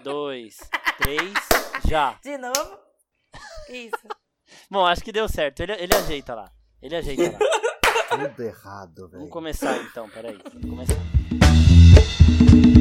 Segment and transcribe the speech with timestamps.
[0.00, 0.56] dois,
[0.98, 1.32] três,
[1.88, 2.18] já.
[2.22, 2.78] De novo?
[3.68, 3.96] Isso.
[4.70, 5.60] Bom, acho que deu certo.
[5.60, 6.50] Ele, ele ajeita lá.
[6.80, 7.38] Ele ajeita lá.
[8.28, 9.18] Tudo errado, velho.
[9.18, 10.38] Vamos começar então, peraí.
[10.52, 12.71] Vamos começar.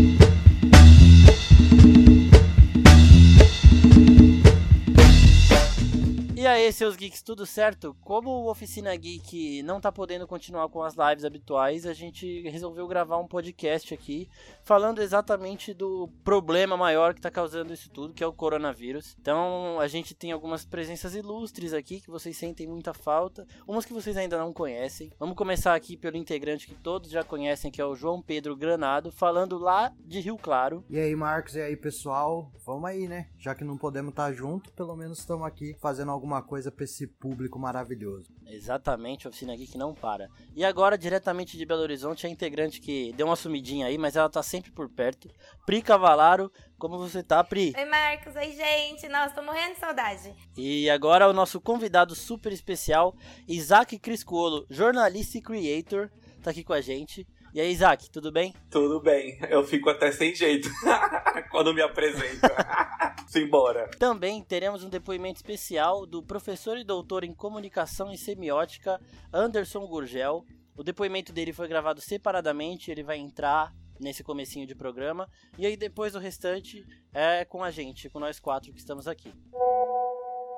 [6.41, 7.95] E aí, seus geeks, tudo certo?
[8.01, 12.87] Como o Oficina Geek não tá podendo continuar com as lives habituais, a gente resolveu
[12.87, 14.27] gravar um podcast aqui
[14.63, 19.15] falando exatamente do problema maior que tá causando isso tudo, que é o coronavírus.
[19.21, 23.93] Então, a gente tem algumas presenças ilustres aqui que vocês sentem muita falta, umas que
[23.93, 25.11] vocês ainda não conhecem.
[25.19, 29.11] Vamos começar aqui pelo integrante que todos já conhecem, que é o João Pedro Granado,
[29.11, 30.83] falando lá de Rio Claro.
[30.89, 32.51] E aí, Marcos, e aí, pessoal?
[32.65, 33.27] Vamos aí, né?
[33.37, 37.07] Já que não podemos estar junto, pelo menos estamos aqui fazendo alguma coisa pra esse
[37.07, 38.31] público maravilhoso.
[38.45, 40.29] Exatamente, Oficina Geek não para.
[40.55, 44.29] E agora, diretamente de Belo Horizonte, a integrante que deu uma sumidinha aí, mas ela
[44.29, 45.27] tá sempre por perto.
[45.65, 47.73] Pri Cavalaro, como você tá, Pri?
[47.75, 48.35] Oi, Marcos.
[48.35, 49.07] Oi, gente.
[49.07, 50.35] Nossa, tô morrendo de saudade.
[50.55, 53.15] E agora o nosso convidado super especial,
[53.47, 56.11] Isaac Criscuolo, jornalista e creator,
[56.43, 57.25] tá aqui com a gente.
[57.53, 58.53] E aí, Isaac, tudo bem?
[58.69, 60.69] Tudo bem, eu fico até sem jeito
[61.51, 62.47] quando me apresento.
[63.27, 63.89] Simbora.
[63.99, 69.01] Também teremos um depoimento especial do professor e doutor em comunicação e semiótica,
[69.33, 70.45] Anderson Gurgel.
[70.77, 75.27] O depoimento dele foi gravado separadamente, ele vai entrar nesse comecinho de programa.
[75.57, 79.33] E aí depois o restante é com a gente, com nós quatro que estamos aqui.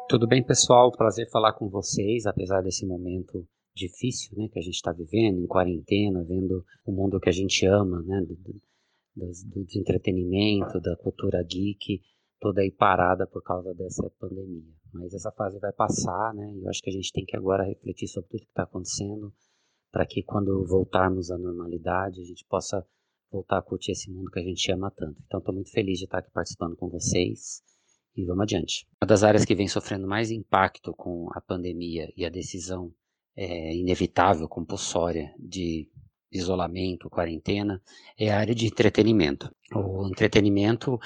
[0.08, 0.92] Tudo bem, pessoal?
[0.92, 5.48] Prazer falar com vocês, apesar desse momento difícil, né, que a gente está vivendo, em
[5.48, 8.62] quarentena, vendo o mundo que a gente ama, né, do, do,
[9.16, 12.02] do, entretenimento, da cultura geek,
[12.40, 14.74] toda aí parada por causa dessa pandemia.
[14.94, 17.64] Mas essa fase vai passar, né, e eu acho que a gente tem que agora
[17.64, 19.34] refletir sobre tudo que está acontecendo,
[19.92, 22.86] para que quando voltarmos à normalidade, a gente possa
[23.32, 25.22] voltar a curtir esse mundo que a gente ama tanto.
[25.26, 27.64] Então, estou muito feliz de estar aqui participando com vocês
[28.16, 28.88] e vamos adiante.
[29.02, 32.94] Uma das áreas que vem sofrendo mais impacto com a pandemia e a decisão
[33.36, 35.88] é, inevitável, compulsória de
[36.32, 37.82] isolamento, quarentena,
[38.18, 39.54] é a área de entretenimento.
[39.74, 41.00] O entretenimento,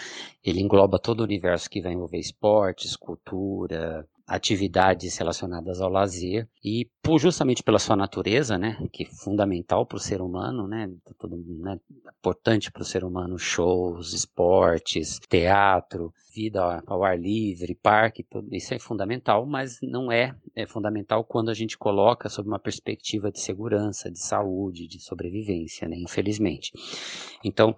[0.44, 6.90] ele engloba todo o universo que vai envolver esportes, cultura, atividades relacionadas ao lazer e
[7.02, 11.38] por, justamente pela sua natureza, né, que é fundamental para o ser humano, né, tudo,
[11.60, 11.80] né,
[12.20, 18.74] importante para o ser humano, shows, esportes, teatro, vida ao ar livre, parque, tudo isso
[18.74, 23.40] é fundamental, mas não é, é fundamental quando a gente coloca sob uma perspectiva de
[23.40, 26.74] segurança, de saúde, de sobrevivência, né, infelizmente.
[27.44, 27.74] Então,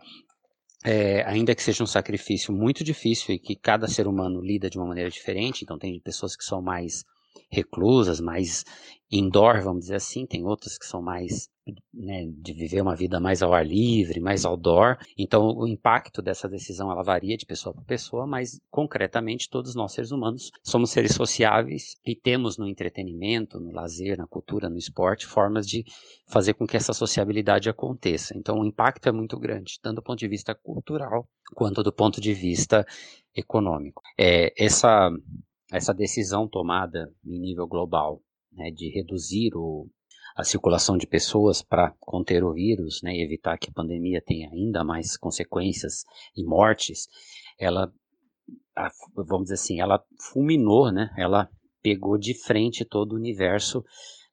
[0.84, 4.78] é, ainda que seja um sacrifício muito difícil e que cada ser humano lida de
[4.78, 7.04] uma maneira diferente, então tem pessoas que são mais
[7.52, 8.64] reclusas, mais
[9.12, 11.50] indoor, vamos dizer assim, tem outras que são mais
[11.94, 14.98] né, de viver uma vida mais ao ar livre, mais outdoor.
[15.18, 19.94] Então, o impacto dessa decisão ela varia de pessoa para pessoa, mas concretamente todos nós
[19.94, 25.26] seres humanos somos seres sociáveis e temos no entretenimento, no lazer, na cultura, no esporte
[25.26, 25.84] formas de
[26.28, 28.38] fazer com que essa sociabilidade aconteça.
[28.38, 32.22] Então, o impacto é muito grande, tanto do ponto de vista cultural quanto do ponto
[32.22, 32.86] de vista
[33.36, 34.02] econômico.
[34.18, 35.10] É, essa
[35.72, 39.88] essa decisão tomada em nível global né, de reduzir o,
[40.40, 44.50] a circulação de pessoas para conter o vírus né, e evitar que a pandemia tenha
[44.50, 47.10] ainda mais consequências e mortes,
[47.60, 47.92] ela,
[49.14, 50.02] vamos dizer assim, ela
[50.32, 51.50] fulminou, né, ela
[51.84, 53.84] pegou de frente todo o universo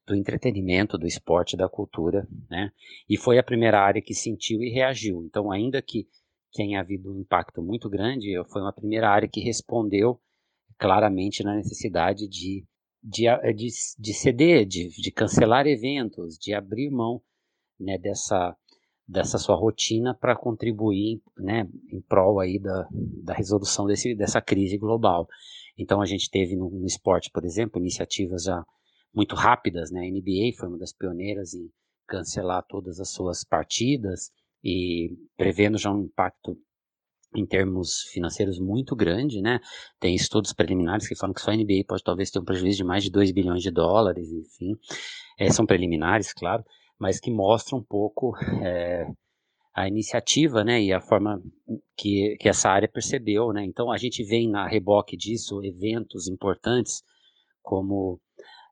[0.06, 2.70] do entretenimento, do esporte, da cultura, né,
[3.08, 5.24] e foi a primeira área que sentiu e reagiu.
[5.24, 6.06] Então, ainda que
[6.52, 10.20] tenha havido um impacto muito grande, foi uma primeira área que respondeu
[10.78, 12.64] claramente na necessidade de
[13.02, 13.24] de,
[13.54, 13.68] de,
[13.98, 17.22] de ceder, de, de cancelar eventos, de abrir mão
[17.78, 18.56] né, dessa,
[19.06, 22.88] dessa sua rotina para contribuir né, em prol aí da,
[23.22, 25.28] da resolução desse, dessa crise global.
[25.78, 28.64] Então a gente teve no, no esporte, por exemplo, iniciativas já
[29.14, 30.00] muito rápidas, né?
[30.00, 31.70] A NBA foi uma das pioneiras em
[32.06, 34.30] cancelar todas as suas partidas
[34.62, 36.58] e prevendo já um impacto
[37.40, 39.60] em termos financeiros muito grande, né?
[40.00, 42.84] Tem estudos preliminares que falam que só a NBA pode talvez ter um prejuízo de
[42.84, 44.76] mais de 2 bilhões de dólares, enfim.
[45.38, 46.64] É, são preliminares, claro,
[46.98, 49.06] mas que mostram um pouco é,
[49.74, 50.82] a iniciativa, né?
[50.82, 51.42] E a forma
[51.96, 53.64] que, que essa área percebeu, né?
[53.64, 57.02] Então a gente vê na reboque disso eventos importantes
[57.62, 58.20] como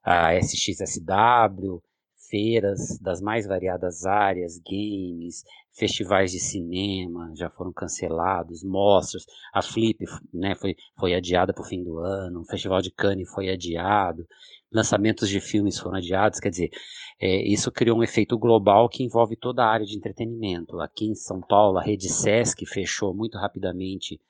[0.02, 1.82] a SXSW,
[2.30, 5.42] feiras das mais variadas áreas, games,
[5.74, 11.66] festivais de cinema já foram cancelados, mostras, a Flip né, foi, foi adiada para o
[11.66, 14.26] fim do ano, o Festival de Cannes foi adiado,
[14.72, 16.70] lançamentos de filmes foram adiados, quer dizer,
[17.20, 20.80] é, isso criou um efeito global que envolve toda a área de entretenimento.
[20.80, 24.20] Aqui em São Paulo, a rede Sesc fechou muito rapidamente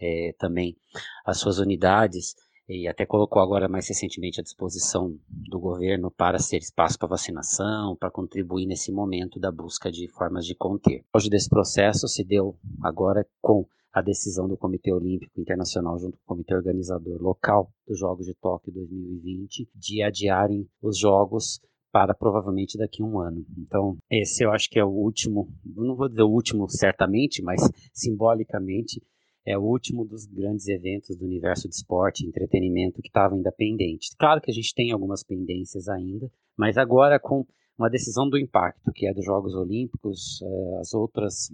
[0.00, 0.76] é, também
[1.24, 2.34] as suas unidades
[2.68, 7.96] e até colocou agora mais recentemente à disposição do governo para ser espaço para vacinação,
[7.96, 11.04] para contribuir nesse momento da busca de formas de conter.
[11.14, 16.24] Hoje desse processo se deu agora com a decisão do Comitê Olímpico Internacional junto com
[16.24, 21.60] o Comitê Organizador Local dos Jogos de Tóquio 2020 de adiarem os Jogos
[21.92, 23.46] para provavelmente daqui a um ano.
[23.56, 27.60] Então, esse eu acho que é o último, não vou dizer o último certamente, mas
[27.92, 29.00] simbolicamente
[29.46, 33.52] é o último dos grandes eventos do universo de esporte e entretenimento que estava ainda
[33.52, 34.10] pendente.
[34.18, 37.46] Claro que a gente tem algumas pendências ainda, mas agora com
[37.78, 41.52] uma decisão do impacto, que é dos Jogos Olímpicos, eh, as outras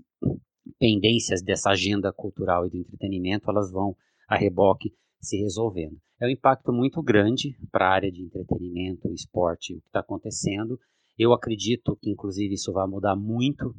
[0.78, 3.96] pendências dessa agenda cultural e do entretenimento, elas vão
[4.28, 5.98] a reboque se resolvendo.
[6.20, 10.78] É um impacto muito grande para a área de entretenimento, esporte, o que está acontecendo.
[11.19, 13.75] Eu acredito que, inclusive, isso vai mudar muito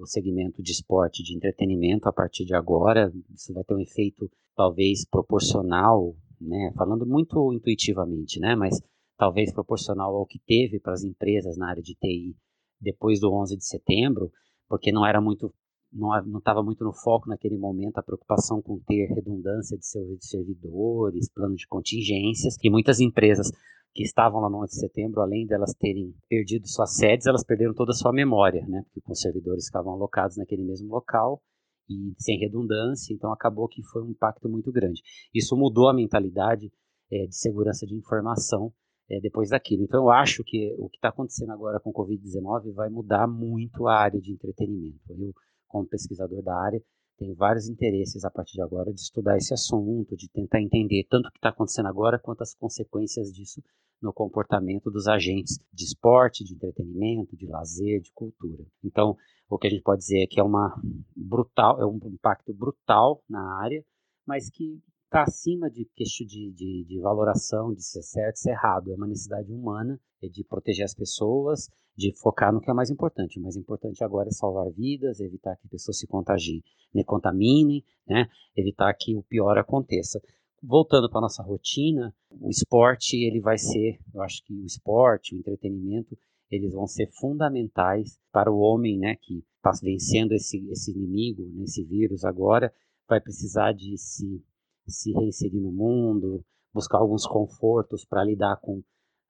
[0.00, 3.12] o segmento de esporte, de entretenimento a partir de agora.
[3.34, 6.72] Isso vai ter um efeito, talvez, proporcional, né?
[6.76, 8.56] falando muito intuitivamente, né?
[8.56, 8.80] mas
[9.16, 12.36] talvez proporcional ao que teve para as empresas na área de TI
[12.80, 14.30] depois do 11 de setembro,
[14.68, 15.52] porque não era muito
[15.90, 19.86] não estava muito no foco naquele momento a preocupação com ter redundância de
[20.20, 23.50] servidores, plano de contingências, e muitas empresas
[23.98, 27.74] que estavam lá no 11 de setembro, além delas terem perdido suas sedes, elas perderam
[27.74, 28.84] toda a sua memória, né?
[28.94, 31.42] Porque os servidores ficavam alocados naquele mesmo local
[31.90, 35.02] e sem redundância, então acabou que foi um impacto muito grande.
[35.34, 36.70] Isso mudou a mentalidade
[37.10, 38.72] é, de segurança de informação
[39.10, 39.82] é, depois daquilo.
[39.82, 43.88] Então eu acho que o que está acontecendo agora com o Covid-19 vai mudar muito
[43.88, 45.00] a área de entretenimento.
[45.08, 45.32] Eu
[45.66, 46.80] como pesquisador da área,
[47.18, 51.26] tenho vários interesses a partir de agora de estudar esse assunto, de tentar entender tanto
[51.26, 53.62] o que está acontecendo agora quanto as consequências disso
[54.00, 58.64] no comportamento dos agentes de esporte, de entretenimento, de lazer, de cultura.
[58.84, 59.16] Então,
[59.50, 60.80] o que a gente pode dizer é que é uma
[61.16, 63.84] brutal, é um impacto brutal na área,
[64.24, 68.92] mas que está acima de questão de, de, de, valoração, de ser certo, ser errado.
[68.92, 72.90] É uma necessidade humana é de proteger as pessoas, de focar no que é mais
[72.90, 73.38] importante.
[73.38, 76.62] O mais importante agora é salvar vidas, evitar que pessoas se contagiem,
[76.94, 80.20] né, contaminem, né, evitar que o pior aconteça.
[80.62, 85.38] Voltando para nossa rotina, o esporte ele vai ser, eu acho que o esporte, o
[85.38, 86.18] entretenimento,
[86.50, 91.62] eles vão ser fundamentais para o homem, né, que está vencendo esse, esse inimigo, né,
[91.62, 92.72] esse vírus agora,
[93.08, 94.42] vai precisar de se
[94.88, 96.42] se reinserir no mundo,
[96.72, 98.82] buscar alguns confortos para lidar com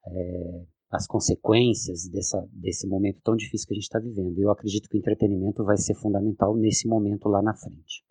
[0.07, 4.39] é, as consequências dessa, desse momento tão difícil que a gente está vivendo.
[4.39, 8.05] Eu acredito que o entretenimento vai ser fundamental nesse momento lá na frente.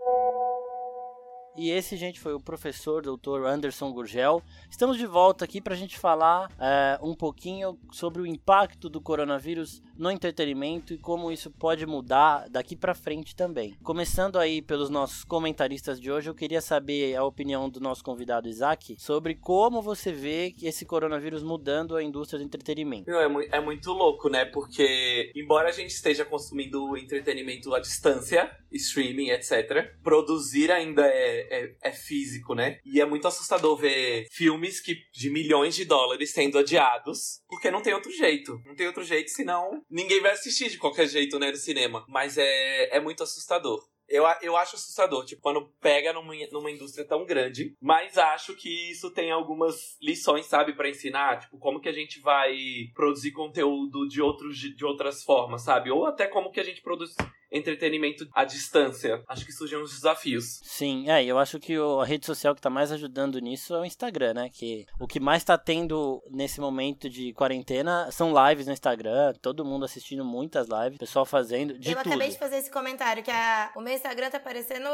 [1.58, 3.46] E esse, gente, foi o professor Dr.
[3.48, 4.44] Anderson Gurgel.
[4.70, 9.02] Estamos de volta aqui para a gente falar é, um pouquinho sobre o impacto do
[9.02, 13.76] coronavírus no entretenimento e como isso pode mudar daqui para frente também.
[13.84, 18.48] Começando aí pelos nossos comentaristas de hoje, eu queria saber a opinião do nosso convidado
[18.48, 23.10] Isaac sobre como você vê esse coronavírus mudando a indústria do entretenimento.
[23.10, 24.46] Não, é, muito, é muito louco, né?
[24.46, 31.76] Porque, embora a gente esteja consumindo entretenimento à distância, streaming, etc., produzir ainda é é,
[31.82, 32.80] é, físico, né?
[32.86, 37.82] E é muito assustador ver filmes que, de milhões de dólares sendo adiados, porque não
[37.82, 38.60] tem outro jeito.
[38.66, 42.06] Não tem outro jeito, senão ninguém vai assistir de qualquer jeito, né, no cinema.
[42.08, 43.88] Mas é, é muito assustador.
[44.08, 48.92] Eu, eu acho assustador, tipo, quando pega numa, numa indústria tão grande, mas acho que
[48.92, 52.56] isso tem algumas lições, sabe, para ensinar, tipo, como que a gente vai
[52.94, 55.92] produzir conteúdo de, outros, de outras formas, sabe?
[55.92, 57.16] Ou até como que a gente produz
[57.52, 59.24] entretenimento à distância.
[59.28, 60.60] Acho que surgem uns desafios.
[60.64, 63.86] Sim, é, eu acho que a rede social que tá mais ajudando nisso é o
[63.86, 64.50] Instagram, né?
[64.52, 69.66] Que o que mais tá tendo nesse momento de quarentena são lives no Instagram, todo
[69.66, 72.10] mundo assistindo muitas lives, pessoal fazendo de eu tudo.
[72.10, 74.88] Eu acabei de fazer esse comentário, que a, o meu Instagram tá parecendo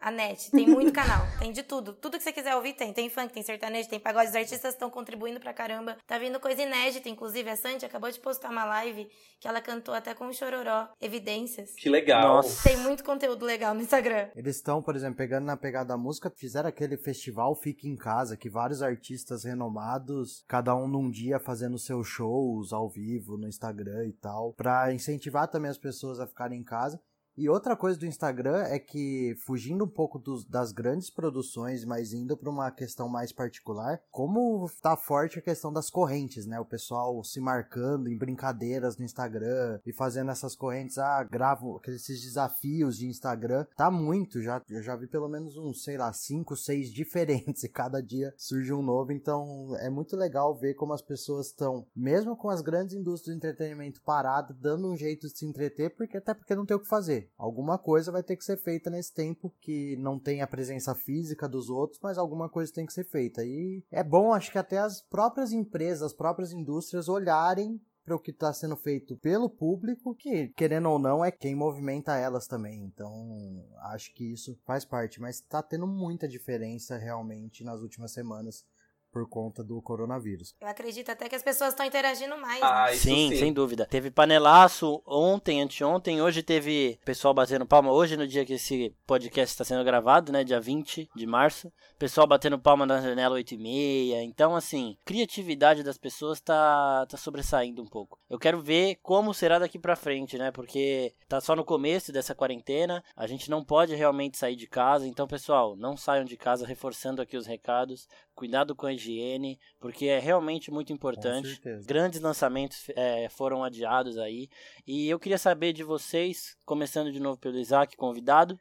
[0.00, 1.92] a net, tem muito canal, tem de tudo.
[1.94, 4.90] Tudo que você quiser ouvir tem, tem funk, tem sertanejo, tem pagode, os artistas estão
[4.90, 5.96] contribuindo pra caramba.
[6.06, 9.08] Tá vindo coisa inédita, inclusive a Sandy acabou de postar uma live
[9.40, 11.72] que ela cantou até com o Chororó, Evidências.
[11.74, 12.36] Que legal.
[12.36, 12.68] Nossa.
[12.68, 14.28] Tem muito conteúdo legal no Instagram.
[14.36, 18.36] Eles estão, por exemplo, pegando na pegada da música, fizeram aquele festival Fique em Casa,
[18.36, 24.06] que vários artistas renomados, cada um num dia fazendo seus shows ao vivo no Instagram
[24.06, 27.00] e tal, para incentivar também as pessoas a ficarem em casa.
[27.40, 32.12] E outra coisa do Instagram é que, fugindo um pouco dos, das grandes produções, mas
[32.12, 36.60] indo para uma questão mais particular, como tá forte a questão das correntes, né?
[36.60, 42.20] O pessoal se marcando em brincadeiras no Instagram e fazendo essas correntes, ah, gravo esses
[42.20, 43.64] desafios de Instagram.
[43.74, 47.70] Tá muito, já, eu já vi pelo menos uns, sei lá, cinco, seis diferentes e
[47.70, 49.12] cada dia surge um novo.
[49.12, 53.38] Então é muito legal ver como as pessoas estão, mesmo com as grandes indústrias de
[53.38, 56.86] entretenimento paradas, dando um jeito de se entreter, porque até porque não tem o que
[56.86, 60.94] fazer Alguma coisa vai ter que ser feita nesse tempo que não tem a presença
[60.94, 63.44] física dos outros, mas alguma coisa tem que ser feita.
[63.44, 68.18] E é bom, acho que até as próprias empresas, as próprias indústrias olharem para o
[68.18, 72.82] que está sendo feito pelo público, que, querendo ou não, é quem movimenta elas também.
[72.82, 75.20] Então, acho que isso faz parte.
[75.20, 78.64] Mas está tendo muita diferença realmente nas últimas semanas
[79.10, 80.54] por conta do coronavírus.
[80.60, 82.62] Eu acredito até que as pessoas estão interagindo mais.
[82.62, 82.94] Ah, né?
[82.94, 83.86] sim, sim, sem dúvida.
[83.86, 87.92] Teve panelaço ontem, anteontem, hoje teve pessoal batendo palma.
[87.92, 92.26] Hoje, no dia que esse podcast está sendo gravado, né, dia 20 de março, pessoal
[92.26, 94.22] batendo palma na janela 8 e meia.
[94.22, 98.18] Então, assim, criatividade das pessoas tá, tá sobressaindo um pouco.
[98.28, 102.34] Eu quero ver como será daqui para frente, né, porque tá só no começo dessa
[102.34, 105.06] quarentena, a gente não pode realmente sair de casa.
[105.06, 108.08] Então, pessoal, não saiam de casa, reforçando aqui os recados
[108.40, 111.60] cuidado com a higiene, porque é realmente muito importante.
[111.84, 114.48] Grandes lançamentos é, foram adiados aí.
[114.86, 118.58] E eu queria saber de vocês, começando de novo pelo Isaac, convidado,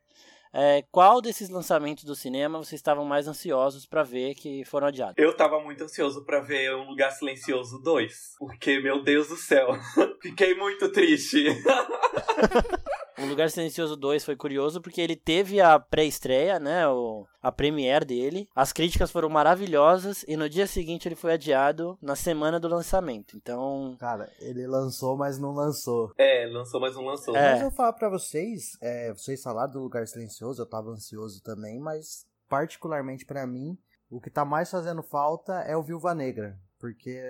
[0.52, 5.16] é, qual desses lançamentos do cinema vocês estavam mais ansiosos para ver que foram adiados?
[5.18, 9.70] Eu tava muito ansioso para ver Um Lugar Silencioso 2, porque, meu Deus do céu,
[10.22, 11.46] fiquei muito triste.
[13.22, 16.88] O Lugar Silencioso 2 foi curioso porque ele teve a pré-estreia, né?
[16.88, 18.48] O, a premiere dele.
[18.56, 23.36] As críticas foram maravilhosas e no dia seguinte ele foi adiado na semana do lançamento.
[23.36, 23.98] Então.
[24.00, 26.14] Cara, ele lançou, mas não lançou.
[26.18, 27.36] É, lançou, mas não lançou.
[27.36, 27.52] É.
[27.52, 31.42] Mas eu vou falar pra vocês, é, vocês falaram do Lugar Silencioso, eu tava ansioso
[31.44, 33.78] também, mas particularmente para mim,
[34.10, 36.58] o que tá mais fazendo falta é o Viúva Negra.
[36.80, 37.22] Porque,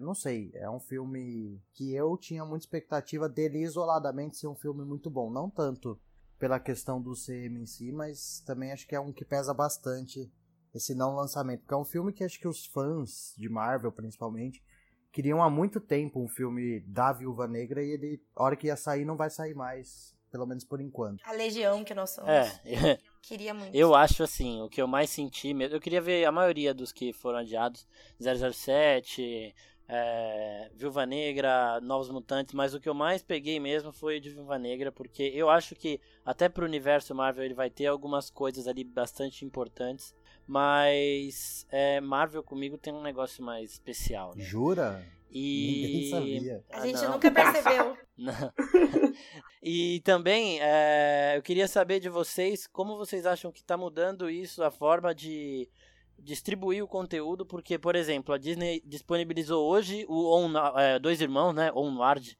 [0.00, 4.82] não sei, é um filme que eu tinha muita expectativa dele isoladamente ser um filme
[4.82, 5.30] muito bom.
[5.30, 6.00] Não tanto
[6.38, 10.32] pela questão do CM em si, mas também acho que é um que pesa bastante
[10.74, 11.60] esse não lançamento.
[11.60, 14.64] Porque é um filme que acho que os fãs de Marvel, principalmente,
[15.12, 18.76] queriam há muito tempo um filme da Viúva Negra e ele, a hora que ia
[18.76, 20.13] sair, não vai sair mais.
[20.34, 21.22] Pelo menos por enquanto.
[21.24, 22.28] A legião que nós somos.
[22.28, 22.98] É.
[23.22, 23.72] Queria muito.
[23.72, 27.12] Eu acho assim, o que eu mais senti, eu queria ver a maioria dos que
[27.12, 27.86] foram adiados,
[28.18, 29.54] 007,
[29.88, 34.58] é, Viúva Negra, Novos Mutantes, mas o que eu mais peguei mesmo foi de Viúva
[34.58, 38.82] Negra, porque eu acho que até pro universo Marvel ele vai ter algumas coisas ali
[38.82, 40.12] bastante importantes,
[40.48, 44.34] mas é, Marvel comigo tem um negócio mais especial.
[44.34, 44.42] Né?
[44.42, 45.06] Jura?
[45.34, 45.82] E...
[45.82, 46.64] Ninguém sabia.
[46.70, 47.98] A gente ah, nunca percebeu.
[49.60, 54.62] e também é, eu queria saber de vocês como vocês acham que está mudando isso,
[54.62, 55.68] a forma de
[56.16, 61.52] distribuir o conteúdo, porque, por exemplo, a Disney disponibilizou hoje o On, é, Dois Irmãos,
[61.52, 61.72] né?
[61.74, 62.38] Onward,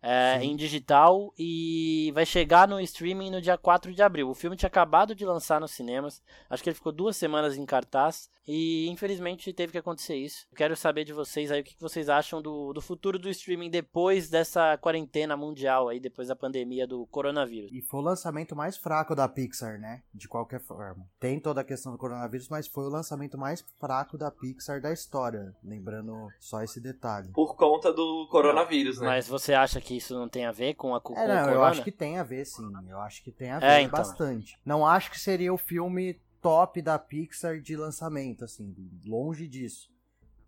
[0.00, 4.30] é, em digital e vai chegar no streaming no dia 4 de abril.
[4.30, 7.66] O filme tinha acabado de lançar nos cinemas, acho que ele ficou duas semanas em
[7.66, 10.46] cartaz e infelizmente teve que acontecer isso.
[10.54, 14.28] quero saber de vocês aí o que vocês acham do, do futuro do streaming depois
[14.28, 17.70] dessa quarentena mundial aí, depois da pandemia do coronavírus.
[17.72, 20.02] E foi o lançamento mais fraco da Pixar, né?
[20.14, 21.06] De qualquer forma.
[21.18, 24.92] Tem toda a questão do coronavírus, mas foi o lançamento mais fraco da Pixar da
[24.92, 25.54] história.
[25.62, 27.30] Lembrando só esse detalhe.
[27.32, 29.06] Por conta do coronavírus, né?
[29.06, 31.64] Mas você acha que isso não tem a ver com a com é, não, eu
[31.64, 32.70] acho que tem a ver, sim.
[32.88, 33.98] Eu acho que tem a é, ver é, então.
[33.98, 34.58] bastante.
[34.64, 38.74] Não acho que seria o filme top da Pixar de lançamento, assim,
[39.04, 39.90] longe disso.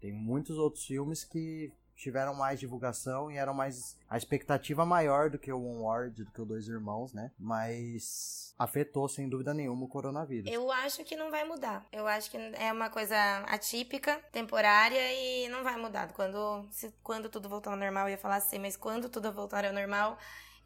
[0.00, 5.38] Tem muitos outros filmes que tiveram mais divulgação e eram mais a expectativa maior do
[5.38, 7.33] que o Onward, do que o Dois Irmãos, né?
[7.37, 10.50] Mas afetou sem dúvida nenhuma o coronavírus.
[10.50, 11.85] Eu acho que não vai mudar.
[11.92, 13.16] Eu acho que é uma coisa
[13.47, 16.12] atípica, temporária e não vai mudar.
[16.12, 19.64] Quando se, quando tudo voltar ao normal, eu ia falar assim, mas quando tudo voltar
[19.64, 20.16] ao normal,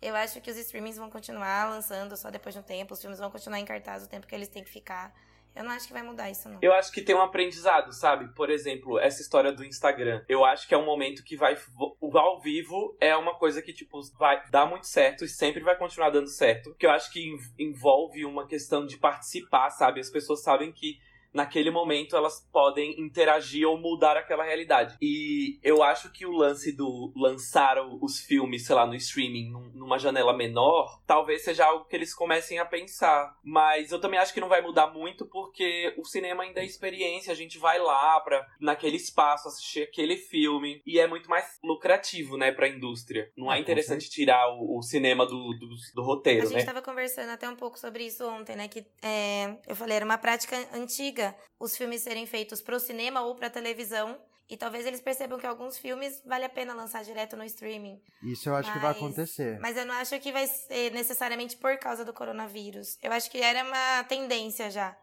[0.03, 3.19] eu acho que os streamings vão continuar lançando só depois de um tempo, os filmes
[3.19, 5.15] vão continuar em cartaz o tempo que eles têm que ficar.
[5.55, 6.59] Eu não acho que vai mudar isso, não.
[6.63, 8.27] Eu acho que tem um aprendizado, sabe?
[8.35, 10.25] Por exemplo, essa história do Instagram.
[10.27, 11.57] Eu acho que é um momento que vai.
[12.01, 15.77] O ao vivo é uma coisa que, tipo, vai dar muito certo e sempre vai
[15.77, 16.75] continuar dando certo.
[16.79, 20.01] Que eu acho que envolve uma questão de participar, sabe?
[20.01, 20.99] As pessoas sabem que
[21.33, 24.97] naquele momento elas podem interagir ou mudar aquela realidade.
[25.01, 29.99] E eu acho que o lance do lançar os filmes, sei lá, no streaming, numa
[29.99, 33.35] janela menor, talvez seja algo que eles comecem a pensar.
[33.43, 37.33] Mas eu também acho que não vai mudar muito porque o cinema ainda é experiência,
[37.33, 42.37] a gente vai lá para naquele espaço assistir aquele filme e é muito mais lucrativo,
[42.37, 43.31] né, para a indústria.
[43.37, 46.45] Não é, é interessante tirar o, o cinema do, do, do, roteiro, né?
[46.45, 46.61] A gente né?
[46.61, 50.19] estava conversando até um pouco sobre isso ontem, né, que é, eu falei era uma
[50.19, 51.22] prática antiga
[51.59, 54.19] os filmes serem feitos para o cinema ou para televisão.
[54.49, 57.99] E talvez eles percebam que alguns filmes vale a pena lançar direto no streaming.
[58.23, 59.59] Isso eu acho mas, que vai acontecer.
[59.61, 62.99] Mas eu não acho que vai ser necessariamente por causa do coronavírus.
[63.03, 64.97] Eu acho que era uma tendência já.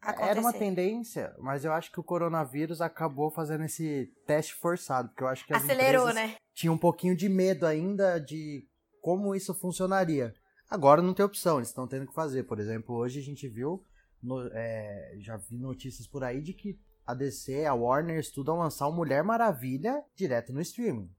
[0.00, 0.30] Acontecer.
[0.30, 5.24] Era uma tendência, mas eu acho que o coronavírus acabou fazendo esse teste forçado, porque
[5.24, 6.36] eu acho que as acelerou, né?
[6.52, 8.68] Tinha um pouquinho de medo ainda de
[9.00, 10.34] como isso funcionaria.
[10.70, 12.44] Agora não tem opção, eles estão tendo que fazer.
[12.44, 13.82] Por exemplo, hoje a gente viu,
[14.24, 18.88] no, é, já vi notícias por aí de que a DC, a Warner estudam lançar
[18.88, 21.10] o Mulher Maravilha direto no streaming.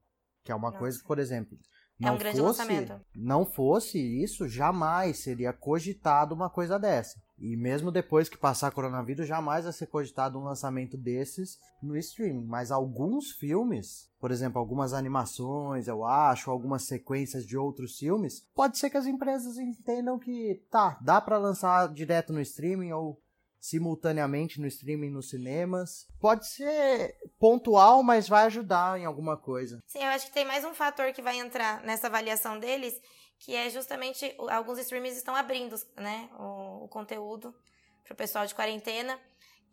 [0.42, 0.78] Que é uma Nossa.
[0.78, 1.58] coisa por exemplo,
[2.00, 3.00] É não um grande fosse, lançamento.
[3.14, 7.18] não fosse isso, jamais seria cogitado uma coisa dessa.
[7.38, 12.46] E mesmo depois que passar coronavírus, jamais vai ser cogitado um lançamento desses no streaming.
[12.46, 18.78] Mas alguns filmes, por exemplo, algumas animações, eu acho, algumas sequências de outros filmes, pode
[18.78, 23.20] ser que as empresas entendam que tá, dá pra lançar direto no streaming ou
[23.68, 26.06] simultaneamente no streaming nos cinemas.
[26.20, 29.78] Pode ser pontual, mas vai ajudar em alguma coisa.
[29.86, 32.94] Sim, eu acho que tem mais um fator que vai entrar nessa avaliação deles,
[33.38, 37.54] que é justamente o- alguns streamers estão abrindo, né, o, o conteúdo
[38.04, 39.18] pro pessoal de quarentena.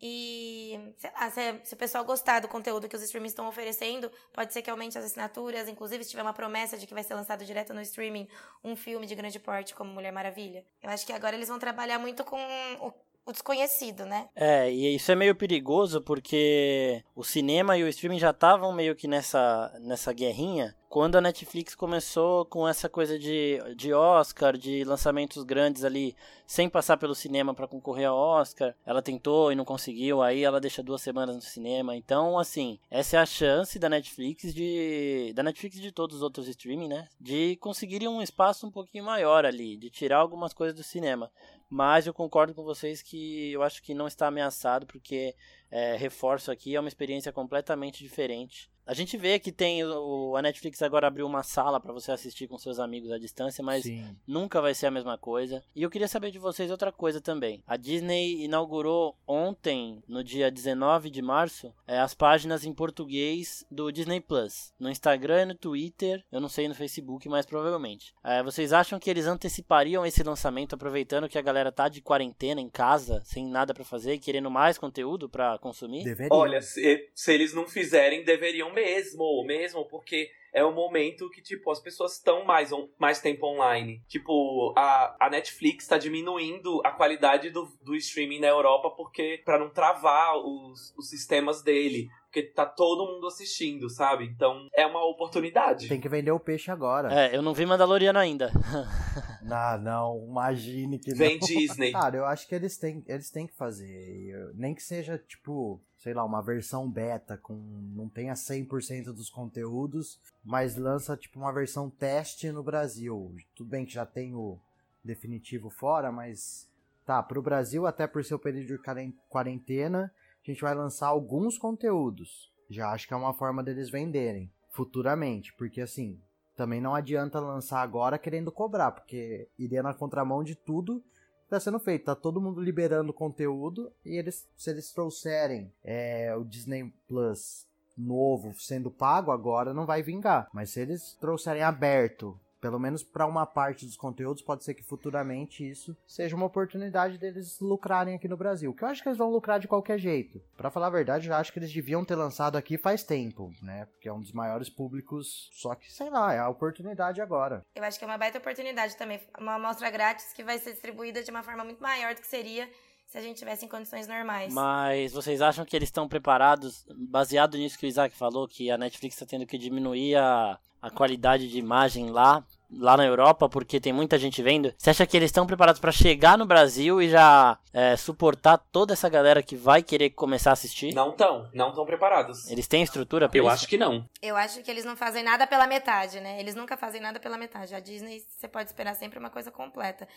[0.06, 0.76] E
[1.18, 4.60] lá, se, se o pessoal gostar do conteúdo que os streamings estão oferecendo, pode ser
[4.60, 5.68] que aumente as assinaturas.
[5.68, 8.28] Inclusive, se tiver uma promessa de que vai ser lançado direto no streaming
[8.62, 10.64] um filme de grande porte como Mulher Maravilha.
[10.82, 12.92] Eu acho que agora eles vão trabalhar muito com o,
[13.26, 14.28] o desconhecido, né?
[14.34, 18.94] É, e isso é meio perigoso porque o cinema e o streaming já estavam meio
[18.94, 24.84] que nessa, nessa guerrinha quando a Netflix começou com essa coisa de, de Oscar, de
[24.84, 26.14] lançamentos grandes ali,
[26.46, 28.76] sem passar pelo cinema para concorrer ao Oscar.
[28.86, 31.96] Ela tentou e não conseguiu, aí ela deixa duas semanas no cinema.
[31.96, 35.32] Então, assim, essa é a chance da Netflix de.
[35.34, 37.08] Da Netflix de todos os outros streaming, né?
[37.20, 41.28] De conseguirem um espaço um pouquinho maior ali, de tirar algumas coisas do cinema.
[41.68, 45.34] Mas eu concordo com vocês que eu acho que não está ameaçado, porque
[45.72, 48.72] é, reforço aqui, é uma experiência completamente diferente.
[48.86, 52.46] A gente vê que tem o, a Netflix agora abriu uma sala para você assistir
[52.46, 54.04] com seus amigos à distância, mas Sim.
[54.26, 55.62] nunca vai ser a mesma coisa.
[55.74, 57.62] E eu queria saber de vocês outra coisa também.
[57.66, 63.90] A Disney inaugurou ontem, no dia 19 de março, é, as páginas em português do
[63.90, 64.74] Disney Plus.
[64.78, 68.14] No Instagram e no Twitter, eu não sei no Facebook, mas provavelmente.
[68.22, 72.60] É, vocês acham que eles antecipariam esse lançamento, aproveitando que a galera tá de quarentena
[72.60, 76.04] em casa, sem nada para fazer e querendo mais conteúdo para consumir?
[76.04, 76.28] Deveria.
[76.30, 81.70] Olha, se, se eles não fizerem, deveriam mesmo, mesmo, porque é um momento que, tipo,
[81.70, 84.02] as pessoas estão mais, on- mais tempo online.
[84.08, 89.58] Tipo, a, a Netflix tá diminuindo a qualidade do, do streaming na Europa porque para
[89.58, 92.08] não travar os, os sistemas dele.
[92.26, 94.24] Porque tá todo mundo assistindo, sabe?
[94.26, 95.86] Então é uma oportunidade.
[95.88, 97.08] Tem que vender o peixe agora.
[97.12, 98.50] É, eu não vi Mandaloriano ainda.
[99.42, 101.46] Não, não, imagine que Vem não.
[101.46, 101.92] Disney.
[101.92, 104.32] Cara, eu acho que eles têm, eles têm que fazer.
[104.54, 107.54] Nem que seja, tipo, sei lá, uma versão beta com.
[107.96, 113.34] não tenha 100% dos conteúdos, mas lança, tipo, uma versão teste no Brasil.
[113.56, 114.58] Tudo bem que já tem o
[115.02, 116.68] definitivo fora, mas.
[117.06, 120.10] Tá, pro Brasil, até por seu período de quaren- quarentena,
[120.42, 122.50] a gente vai lançar alguns conteúdos.
[122.68, 126.18] Já acho que é uma forma deles venderem futuramente, porque assim,
[126.56, 131.02] também não adianta lançar agora querendo cobrar, porque iria na contramão de tudo
[131.44, 132.06] está sendo feito.
[132.06, 138.52] Tá todo mundo liberando conteúdo e eles, se eles trouxerem é, o Disney Plus novo
[138.58, 140.48] sendo pago agora, não vai vingar.
[140.52, 144.82] Mas se eles trouxerem aberto, pelo menos para uma parte dos conteúdos, pode ser que
[144.82, 148.72] futuramente isso seja uma oportunidade deles lucrarem aqui no Brasil.
[148.72, 150.40] Que eu acho que eles vão lucrar de qualquer jeito.
[150.56, 153.84] Para falar a verdade, eu acho que eles deviam ter lançado aqui faz tempo, né?
[153.92, 155.50] Porque é um dos maiores públicos.
[155.52, 157.60] Só que, sei lá, é a oportunidade agora.
[157.74, 159.20] Eu acho que é uma baita oportunidade também.
[159.38, 162.66] Uma amostra grátis que vai ser distribuída de uma forma muito maior do que seria
[163.14, 164.52] se a gente tivesse em condições normais.
[164.52, 168.76] Mas vocês acham que eles estão preparados, baseado nisso que o Isaac falou, que a
[168.76, 172.44] Netflix está tendo que diminuir a, a qualidade de imagem lá,
[172.76, 174.74] lá na Europa, porque tem muita gente vendo?
[174.76, 178.94] Você acha que eles estão preparados para chegar no Brasil e já é, suportar toda
[178.94, 180.92] essa galera que vai querer começar a assistir?
[180.92, 182.50] Não estão, não estão preparados.
[182.50, 183.52] Eles têm estrutura para Eu isso?
[183.52, 184.04] acho que não.
[184.20, 186.40] Eu acho que eles não fazem nada pela metade, né?
[186.40, 187.76] Eles nunca fazem nada pela metade.
[187.76, 190.08] A Disney, você pode esperar sempre uma coisa completa.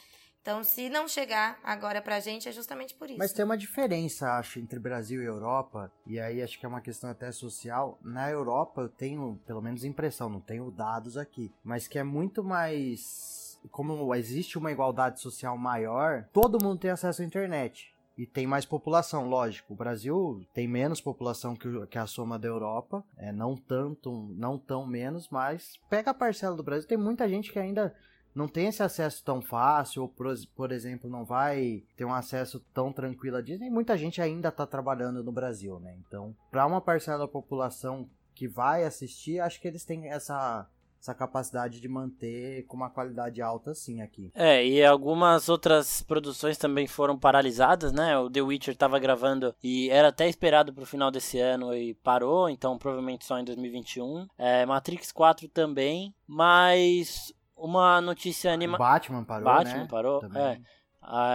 [0.42, 3.20] Então, se não chegar agora pra gente, é justamente por isso.
[3.20, 6.80] Mas tem uma diferença, acho, entre Brasil e Europa, e aí acho que é uma
[6.80, 8.00] questão até social.
[8.02, 12.44] Na Europa eu tenho, pelo menos impressão, não tenho dados aqui, mas que é muito
[12.44, 13.60] mais.
[13.72, 17.94] Como existe uma igualdade social maior, todo mundo tem acesso à internet.
[18.18, 19.74] E tem mais população, lógico.
[19.74, 23.04] O Brasil tem menos população que, que a soma da Europa.
[23.16, 26.88] É, não tanto, não tão menos, mas pega a parcela do Brasil.
[26.88, 27.96] Tem muita gente que ainda
[28.38, 30.08] não tem esse acesso tão fácil, ou
[30.56, 34.66] por, exemplo, não vai ter um acesso tão tranquilo a Disney, muita gente ainda está
[34.68, 35.98] trabalhando no Brasil, né?
[36.08, 40.70] Então, para uma parcela da população que vai assistir, acho que eles têm essa,
[41.02, 44.32] essa capacidade de manter com uma qualidade alta, sim, aqui.
[44.36, 48.20] É, e algumas outras produções também foram paralisadas, né?
[48.20, 52.48] O The Witcher tava gravando e era até esperado pro final desse ano e parou,
[52.48, 54.28] então provavelmente só em 2021.
[54.38, 58.78] É, Matrix 4 também, mas uma notícia anima...
[58.78, 59.88] Batman parou, Batman né?
[59.90, 60.42] parou, Também.
[60.42, 60.62] é.
[61.10, 61.34] Ah,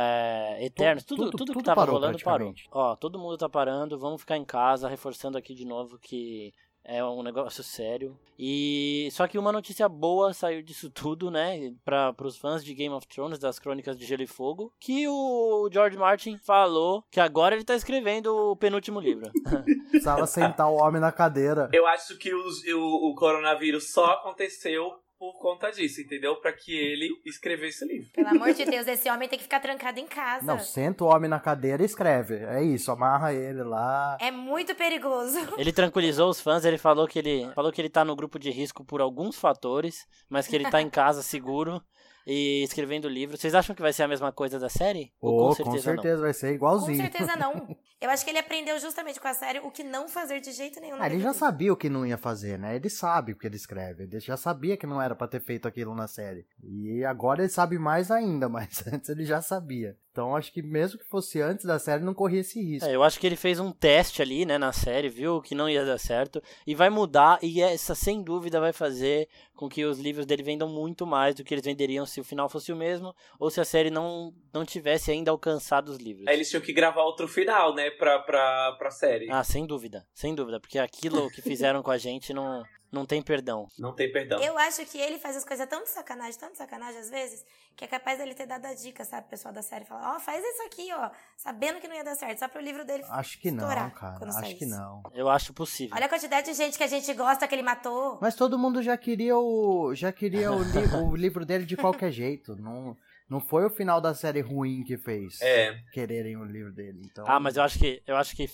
[0.59, 2.53] é, Eternos, tudo, tudo- tudo, tudo que tava parou rolando parou.
[2.71, 6.53] Ó, todo mundo tá parando, vamos ficar em casa, reforçando aqui de novo que
[6.85, 8.19] é um negócio sério.
[8.39, 12.95] E só que uma notícia boa saiu disso tudo, né, para os fãs de Game
[12.95, 17.55] of Thrones, das Crônicas de Gelo e Fogo, que o George Martin falou que agora
[17.55, 19.31] ele tá escrevendo o penúltimo livro.
[19.91, 21.71] Precisava sentar o homem na cadeira.
[21.73, 26.35] Eu acho que os- o, o coronavírus só aconteceu por conta disso, entendeu?
[26.41, 28.11] Pra que ele escrevesse o livro.
[28.13, 30.45] Pelo amor de Deus, esse homem tem que ficar trancado em casa.
[30.45, 32.39] Não, senta o homem na cadeira e escreve.
[32.39, 34.19] É isso, amarra ele lá.
[34.21, 35.39] É muito perigoso.
[35.57, 38.51] Ele tranquilizou os fãs, ele falou que ele falou que ele tá no grupo de
[38.51, 41.81] risco por alguns fatores, mas que ele tá em casa seguro
[42.27, 43.37] e escrevendo livro.
[43.37, 45.13] Vocês acham que vai ser a mesma coisa da série?
[45.21, 46.97] Ou Ô, com certeza, vai ser Com igualzinho.
[46.97, 47.77] certeza não.
[48.03, 50.81] Eu acho que ele aprendeu justamente com a série o que não fazer de jeito
[50.81, 50.97] nenhum.
[50.99, 52.75] Ah, ele já sabia o que não ia fazer, né?
[52.75, 54.03] Ele sabe o que ele escreve.
[54.03, 56.45] Ele já sabia que não era pra ter feito aquilo na série.
[56.65, 59.97] E agora ele sabe mais ainda, mas antes ele já sabia.
[60.13, 62.87] Então acho que mesmo que fosse antes da série, não corria esse risco.
[62.87, 65.71] É, eu acho que ele fez um teste ali, né, na série, viu que não
[65.71, 69.99] ia dar certo e vai mudar e essa sem dúvida vai fazer com que os
[69.99, 73.15] livros dele vendam muito mais do que eles venderiam se o final fosse o mesmo
[73.39, 76.27] ou se a série não não tivesse ainda alcançado os livros.
[76.29, 79.31] Aí eles tinham que gravar outro final, né, pra, pra, pra série.
[79.31, 83.23] Ah, sem dúvida, sem dúvida, porque aquilo que fizeram com a gente não não tem
[83.23, 83.67] perdão.
[83.79, 84.39] Não tem perdão.
[84.43, 87.45] Eu acho que ele faz as coisas tão de sacanagem, tão de sacanagem às vezes,
[87.75, 90.45] que é capaz dele ter dado a dica, sabe, pessoal da série, falar, ó, faz
[90.45, 93.51] isso aqui, ó, sabendo que não ia dar certo, só pro livro dele Acho que
[93.51, 93.91] não, cara.
[94.19, 95.03] quando Acho que não.
[95.15, 95.97] Eu acho possível.
[95.97, 98.19] Olha a quantidade de gente que a gente gosta que ele matou.
[98.21, 99.95] Mas todo mundo já queria o.
[99.95, 100.71] Já queria o, li-
[101.11, 102.55] o livro dele de qualquer jeito.
[102.57, 102.97] Não,
[103.29, 105.75] não foi o final da série ruim que fez É.
[105.93, 107.01] quererem o livro dele.
[107.05, 108.51] Então, Ah, mas eu acho que eu acho que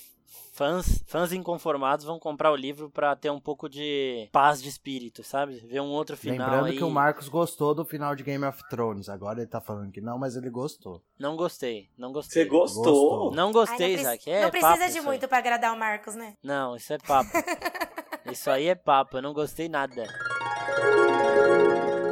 [0.53, 5.23] fãs, fãs inconformados vão comprar o livro pra ter um pouco de paz de espírito,
[5.23, 5.59] sabe?
[5.67, 6.77] Ver um outro final Lembrando aí.
[6.77, 9.09] que o Marcos gostou do final de Game of Thrones.
[9.09, 11.03] Agora ele tá falando que não, mas ele gostou.
[11.19, 12.43] Não gostei, não gostei.
[12.45, 12.85] Você gostou?
[12.85, 13.35] Gostou.
[13.35, 14.31] Não Ai, gostei, não preci- Isaac.
[14.31, 16.35] É não precisa papo de muito pra agradar o Marcos, né?
[16.43, 17.31] Não, isso é papo.
[18.31, 20.07] isso aí é papo, eu não gostei nada.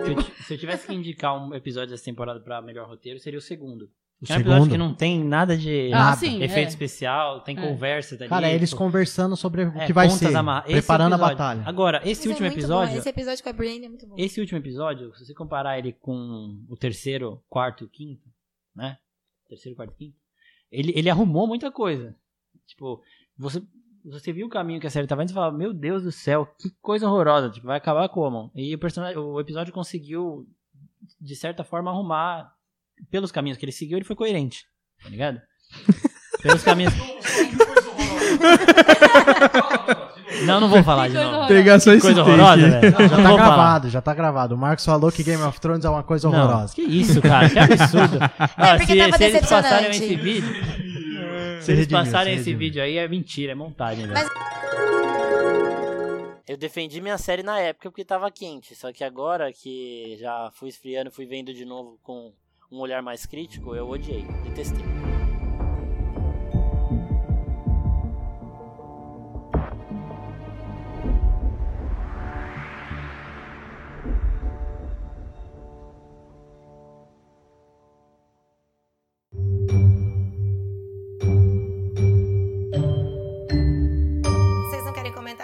[0.04, 3.18] Se eu, ti- se eu tivesse que indicar um episódio dessa temporada pra melhor roteiro,
[3.18, 3.90] seria o segundo.
[4.18, 6.16] O é um episódio que não tem nada de Ah, nada.
[6.16, 6.70] sim, efeito é.
[6.70, 7.60] especial, tem É.
[7.60, 8.30] conversa dali.
[8.30, 10.30] Cara, é eles tipo, conversando sobre o é, que vai ser.
[10.30, 11.18] Preparando a episódio.
[11.18, 11.62] batalha.
[11.66, 12.92] Agora, esse Mas é último episódio.
[12.94, 12.98] Bom.
[12.98, 14.14] Esse episódio com a Brienne é muito bom.
[14.18, 18.26] Esse último episódio, se você comparar ele com o terceiro, quarto e quinto,
[18.74, 18.96] né?
[19.50, 20.16] Terceiro, quarto e quinto,
[20.72, 22.16] ele, ele arrumou muita coisa.
[22.66, 23.02] Tipo,
[23.36, 23.62] você,
[24.02, 26.46] você viu o caminho que a série tava indo e falava, meu Deus do céu,
[26.58, 28.50] que coisa horrorosa, tipo, vai acabar como?
[28.54, 30.48] E o, personagem, o episódio conseguiu,
[31.20, 32.55] de certa forma, arrumar
[33.10, 34.64] pelos caminhos que ele seguiu, ele foi coerente,
[35.02, 35.40] tá ligado?
[36.42, 36.92] Pelos caminhos.
[40.44, 41.28] Não, não vou falar de novo.
[41.28, 41.48] horrorosa.
[41.54, 42.30] Pegar só esse Coisa take.
[42.30, 42.92] horrorosa, velho.
[42.92, 43.36] Já tá falar.
[43.36, 44.54] gravado, já tá gravado.
[44.54, 46.74] O Marcos falou que Game of Thrones é uma coisa Não, horrorosa.
[46.74, 48.18] que isso, cara, que absurdo.
[48.38, 50.48] Ah, porque se, tava se eles passarem esse vídeo.
[51.62, 54.30] Se eles passarem se esse vídeo aí, é mentira, é montagem, velho.
[56.46, 60.68] Eu defendi minha série na época porque tava quente, só que agora que já fui
[60.68, 62.32] esfriando, fui vendo de novo com
[62.70, 65.05] um olhar mais crítico, eu odiei, detestei.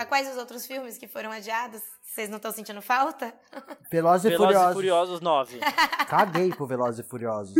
[0.02, 1.80] Comentar quais os outros filmes que foram adiados?
[2.02, 3.32] Vocês não estão sentindo falta?
[3.90, 4.74] Velozes e Velozes e Furiosos.
[4.74, 5.60] Furiosos 9.
[6.08, 7.54] Caguei pro Velozes e Furiosos.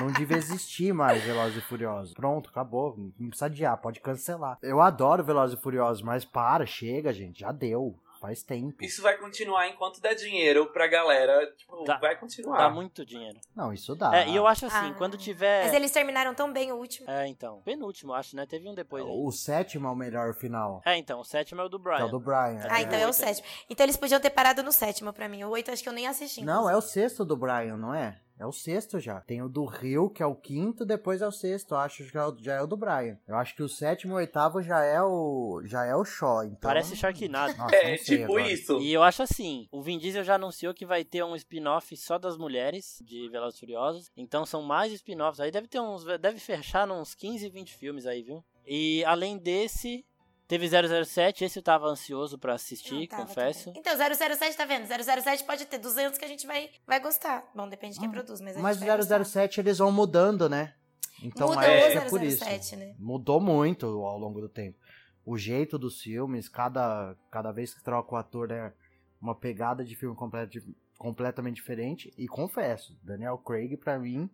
[0.00, 2.14] não devia existir mais Velozes e Furiosos.
[2.14, 2.96] Pronto, acabou.
[3.18, 4.58] Não precisa adiar, pode cancelar.
[4.62, 7.40] Eu adoro Velozes e Furiosos, mas para, chega, gente.
[7.40, 7.98] Já deu.
[8.24, 8.82] Faz tempo.
[8.82, 11.46] Isso vai continuar enquanto der dinheiro pra galera.
[11.58, 12.56] Tipo, Dá- vai continuar.
[12.56, 13.38] Dá muito dinheiro.
[13.54, 14.16] Não, isso dá.
[14.16, 14.94] É, e eu acho assim, Ah.
[14.96, 15.64] quando tiver.
[15.64, 17.10] Mas eles terminaram tão bem o último.
[17.10, 17.60] É, então.
[17.66, 18.46] Penúltimo, acho, né?
[18.46, 19.10] Teve um depois aí.
[19.12, 20.80] O sétimo é o melhor final.
[20.86, 21.98] É, então, o sétimo é o do Brian.
[21.98, 22.60] é o do Brian.
[22.70, 22.82] Ah, É.
[22.84, 23.46] então é o sétimo.
[23.68, 25.44] Então eles podiam ter parado no sétimo pra mim.
[25.44, 26.42] O oito acho que eu nem assisti.
[26.42, 28.18] Não, é o sexto do Brian, não é?
[28.38, 29.20] É o sexto já.
[29.20, 31.72] Tem o do Rio, que é o quinto, depois é o sexto.
[31.74, 33.16] Eu acho que já é o- já é o do Brian.
[33.28, 35.62] Eu acho que o sétimo e o oitavo já é o.
[35.64, 36.44] já é o Shaw.
[36.44, 36.58] Então...
[36.60, 37.56] Parece Sharknado.
[37.56, 38.50] Nossa, É, tipo agora.
[38.50, 38.80] isso.
[38.80, 42.18] E eu acho assim, o Vin Diesel já anunciou que vai ter um spin-off só
[42.18, 44.10] das mulheres de Velozes Furiosos.
[44.16, 45.38] Então são mais spin-offs.
[45.40, 48.44] Aí deve ter uns, deve fechar uns 15, 20 filmes aí, viu?
[48.66, 50.04] E além desse,
[50.46, 53.66] teve 007, esse eu tava ansioso pra assistir, tava confesso.
[53.72, 53.80] também.
[53.80, 54.86] Então, 007 tá vendo?
[54.86, 57.50] 007 pode ter 200 que a gente vai, vai gostar.
[57.54, 59.90] Bom, depende de quem produz, mas a Hum, Mas gente vai o 007 eles vão
[59.92, 60.74] mudando, né?
[61.22, 62.44] Então Mudou que é por isso.
[62.44, 62.94] 007, né?
[62.98, 64.76] Mudou muito ao longo do tempo.
[65.24, 68.74] O jeito dos filmes, cada, cada vez que troca o ator é
[69.22, 70.62] uma pegada de filme complet-
[70.98, 72.12] completamente diferente.
[72.18, 74.28] E confesso, Daniel Craig, pra mim,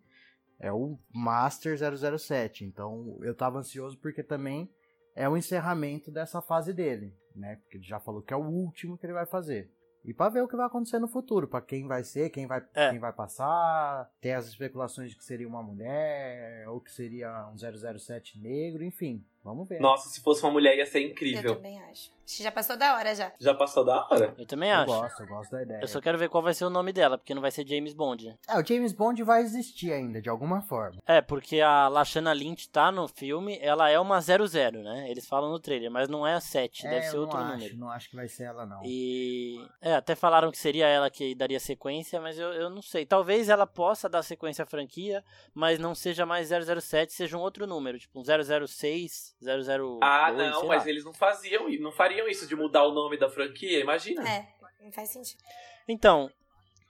[0.59, 2.65] é o Master 007.
[2.65, 4.69] Então eu tava ansioso porque também
[5.15, 7.57] é o encerramento dessa fase dele, né?
[7.57, 9.69] Porque ele já falou que é o último que ele vai fazer.
[10.03, 12.65] E pra ver o que vai acontecer no futuro, pra quem vai ser, quem vai,
[12.73, 12.89] É.
[12.89, 14.09] quem vai passar.
[14.19, 19.23] Tem as especulações de que seria uma mulher, ou que seria um 007 negro, enfim.
[19.43, 19.79] Vamos ver.
[19.79, 21.55] Nossa, se fosse uma mulher ia ser Eu incrível.
[21.55, 22.11] também acho.
[22.25, 23.31] Já passou da hora já.
[23.39, 24.33] Já passou da hora.
[24.37, 24.85] Eu também eu acho.
[24.85, 25.81] gosto, eu gosto da ideia.
[25.81, 27.93] Eu só quero ver qual vai ser o nome dela, porque não vai ser James
[27.93, 28.37] Bond.
[28.47, 31.01] É, o James Bond vai existir ainda, de alguma forma.
[31.05, 35.09] É, porque a Lashana Lynch tá no filme, ela é uma 00, né?
[35.09, 37.47] Eles falam no trailer, mas não é a 7, deve é, ser eu outro não
[37.47, 37.65] número.
[37.65, 38.81] acho, não acho que vai ser ela, não.
[38.83, 39.57] E.
[39.81, 43.05] É, até falaram que seria ela que daria sequência, mas eu, eu não sei.
[43.05, 47.67] Talvez ela possa dar sequência à franquia, mas não seja mais 007, seja um outro
[47.67, 49.99] número, tipo um 006, 002.
[50.01, 50.89] Ah, não, mas lá.
[50.89, 54.27] eles não faziam, não fariam isso de mudar o nome da franquia, imagina.
[54.27, 54.47] É,
[54.81, 55.41] não faz sentido.
[55.87, 56.29] Então,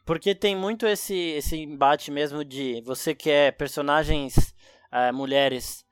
[0.06, 4.54] porque tem muito esse, esse embate mesmo de você quer personagens
[4.92, 5.86] eh, mulheres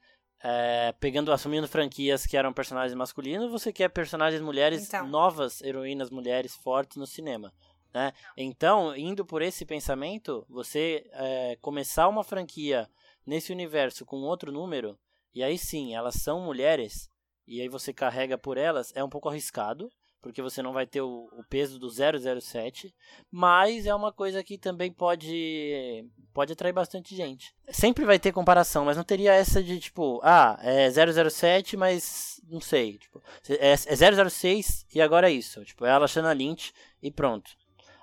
[0.43, 5.07] eh, pegando, assumindo franquias que eram personagens masculinos, você quer personagens mulheres Então.
[5.07, 7.53] novas, heroínas mulheres fortes no cinema.
[7.93, 8.13] Né?
[8.37, 12.89] Então, indo por esse pensamento, você eh, começar uma franquia
[13.25, 14.97] nesse universo com outro número,
[15.33, 17.09] e aí sim, elas são mulheres,
[17.49, 19.89] e aí você carrega por elas, é um pouco arriscado,
[20.21, 22.93] porque você não vai ter o, o peso do 007,
[23.31, 27.55] mas é uma coisa que também pode pode atrair bastante gente.
[27.69, 32.62] Sempre vai ter comparação, mas não teria essa de tipo, ah, é 007, mas não
[32.62, 37.09] sei, tipo, é, é 006 e agora é isso, tipo, é a Lashana Lynch e
[37.09, 37.49] pronto.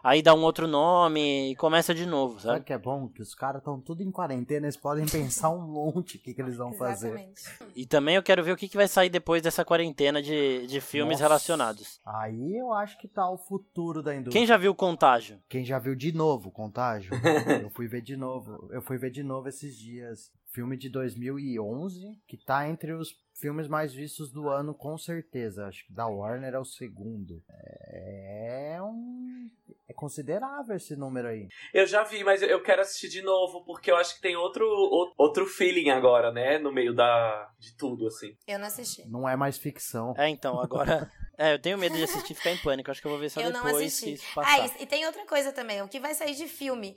[0.06, 2.64] Aí dá um outro nome e começa de novo, Sabe sabe?
[2.64, 3.08] que é bom?
[3.08, 6.40] Que os caras estão tudo em quarentena, eles podem pensar um monte o que, que
[6.40, 7.08] eles vão fazer.
[7.08, 7.42] Exatamente.
[7.74, 10.80] E também eu quero ver o que, que vai sair depois dessa quarentena de, de
[10.80, 11.24] filmes Nossa.
[11.24, 12.00] relacionados.
[12.06, 14.38] Aí eu acho que tá o futuro da indústria.
[14.38, 15.40] Quem já viu Contágio?
[15.48, 17.10] Quem já viu de novo Contágio?
[17.60, 18.68] eu fui ver de novo.
[18.70, 20.30] Eu fui ver de novo esses dias.
[20.56, 25.66] Filme de 2011, que tá entre os filmes mais vistos do ano, com certeza.
[25.66, 27.42] Acho que da Warner é o segundo.
[27.86, 29.50] É um.
[29.86, 31.46] É considerável esse número aí.
[31.74, 34.66] Eu já vi, mas eu quero assistir de novo, porque eu acho que tem outro,
[35.18, 36.58] outro feeling agora, né?
[36.58, 38.34] No meio da, de tudo, assim.
[38.48, 39.06] Eu não assisti.
[39.10, 40.14] Não é mais ficção.
[40.16, 41.12] É, então, agora.
[41.38, 42.90] É, eu tenho medo de assistir e ficar em pânico.
[42.90, 44.04] Acho que eu vou ver só Eu não depois assisti.
[44.06, 44.58] que isso passar.
[44.58, 45.82] Ah, e tem outra coisa também.
[45.82, 46.96] O que vai sair de filme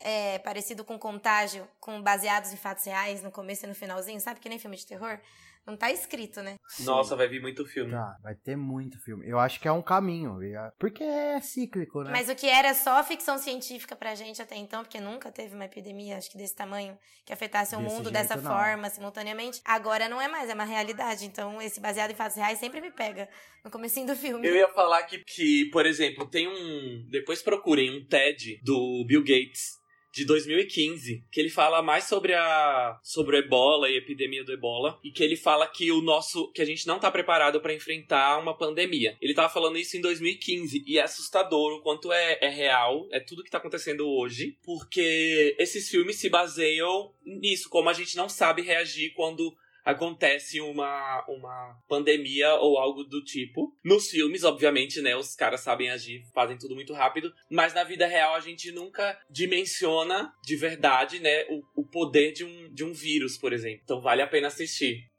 [0.00, 4.40] é, parecido com Contágio, com baseados em fatos reais no começo e no finalzinho, sabe?
[4.40, 5.18] Que nem filme de terror.
[5.66, 6.56] Não tá escrito, né?
[6.80, 7.90] Nossa, vai vir muito filme.
[7.90, 9.26] Tá, vai ter muito filme.
[9.26, 10.38] Eu acho que é um caminho.
[10.78, 12.10] Porque é cíclico, né?
[12.10, 15.64] Mas o que era só ficção científica pra gente até então, porque nunca teve uma
[15.64, 18.42] epidemia, acho que desse tamanho, que afetasse o Desse mundo jeito, dessa não.
[18.42, 19.62] forma, simultaneamente.
[19.64, 21.24] Agora não é mais, é uma realidade.
[21.24, 23.26] Então, esse baseado em fatos reais sempre me pega
[23.64, 24.46] no comecinho do filme.
[24.46, 27.06] Eu ia falar que, que, por exemplo, tem um.
[27.08, 29.82] Depois procurem um TED do Bill Gates
[30.14, 34.52] de 2015, que ele fala mais sobre a sobre o Ebola e a epidemia do
[34.52, 37.74] Ebola e que ele fala que o nosso que a gente não tá preparado para
[37.74, 39.16] enfrentar uma pandemia.
[39.20, 43.18] Ele tava falando isso em 2015 e é assustador o quanto é, é real, é
[43.18, 48.28] tudo que tá acontecendo hoje, porque esses filmes se baseiam nisso, como a gente não
[48.28, 49.52] sabe reagir quando
[49.84, 53.76] acontece uma, uma pandemia ou algo do tipo.
[53.84, 58.06] Nos filmes, obviamente, né, os caras sabem agir, fazem tudo muito rápido, mas na vida
[58.06, 62.92] real a gente nunca dimensiona de verdade, né, o, o poder de um, de um
[62.92, 63.80] vírus, por exemplo.
[63.84, 65.10] Então vale a pena assistir.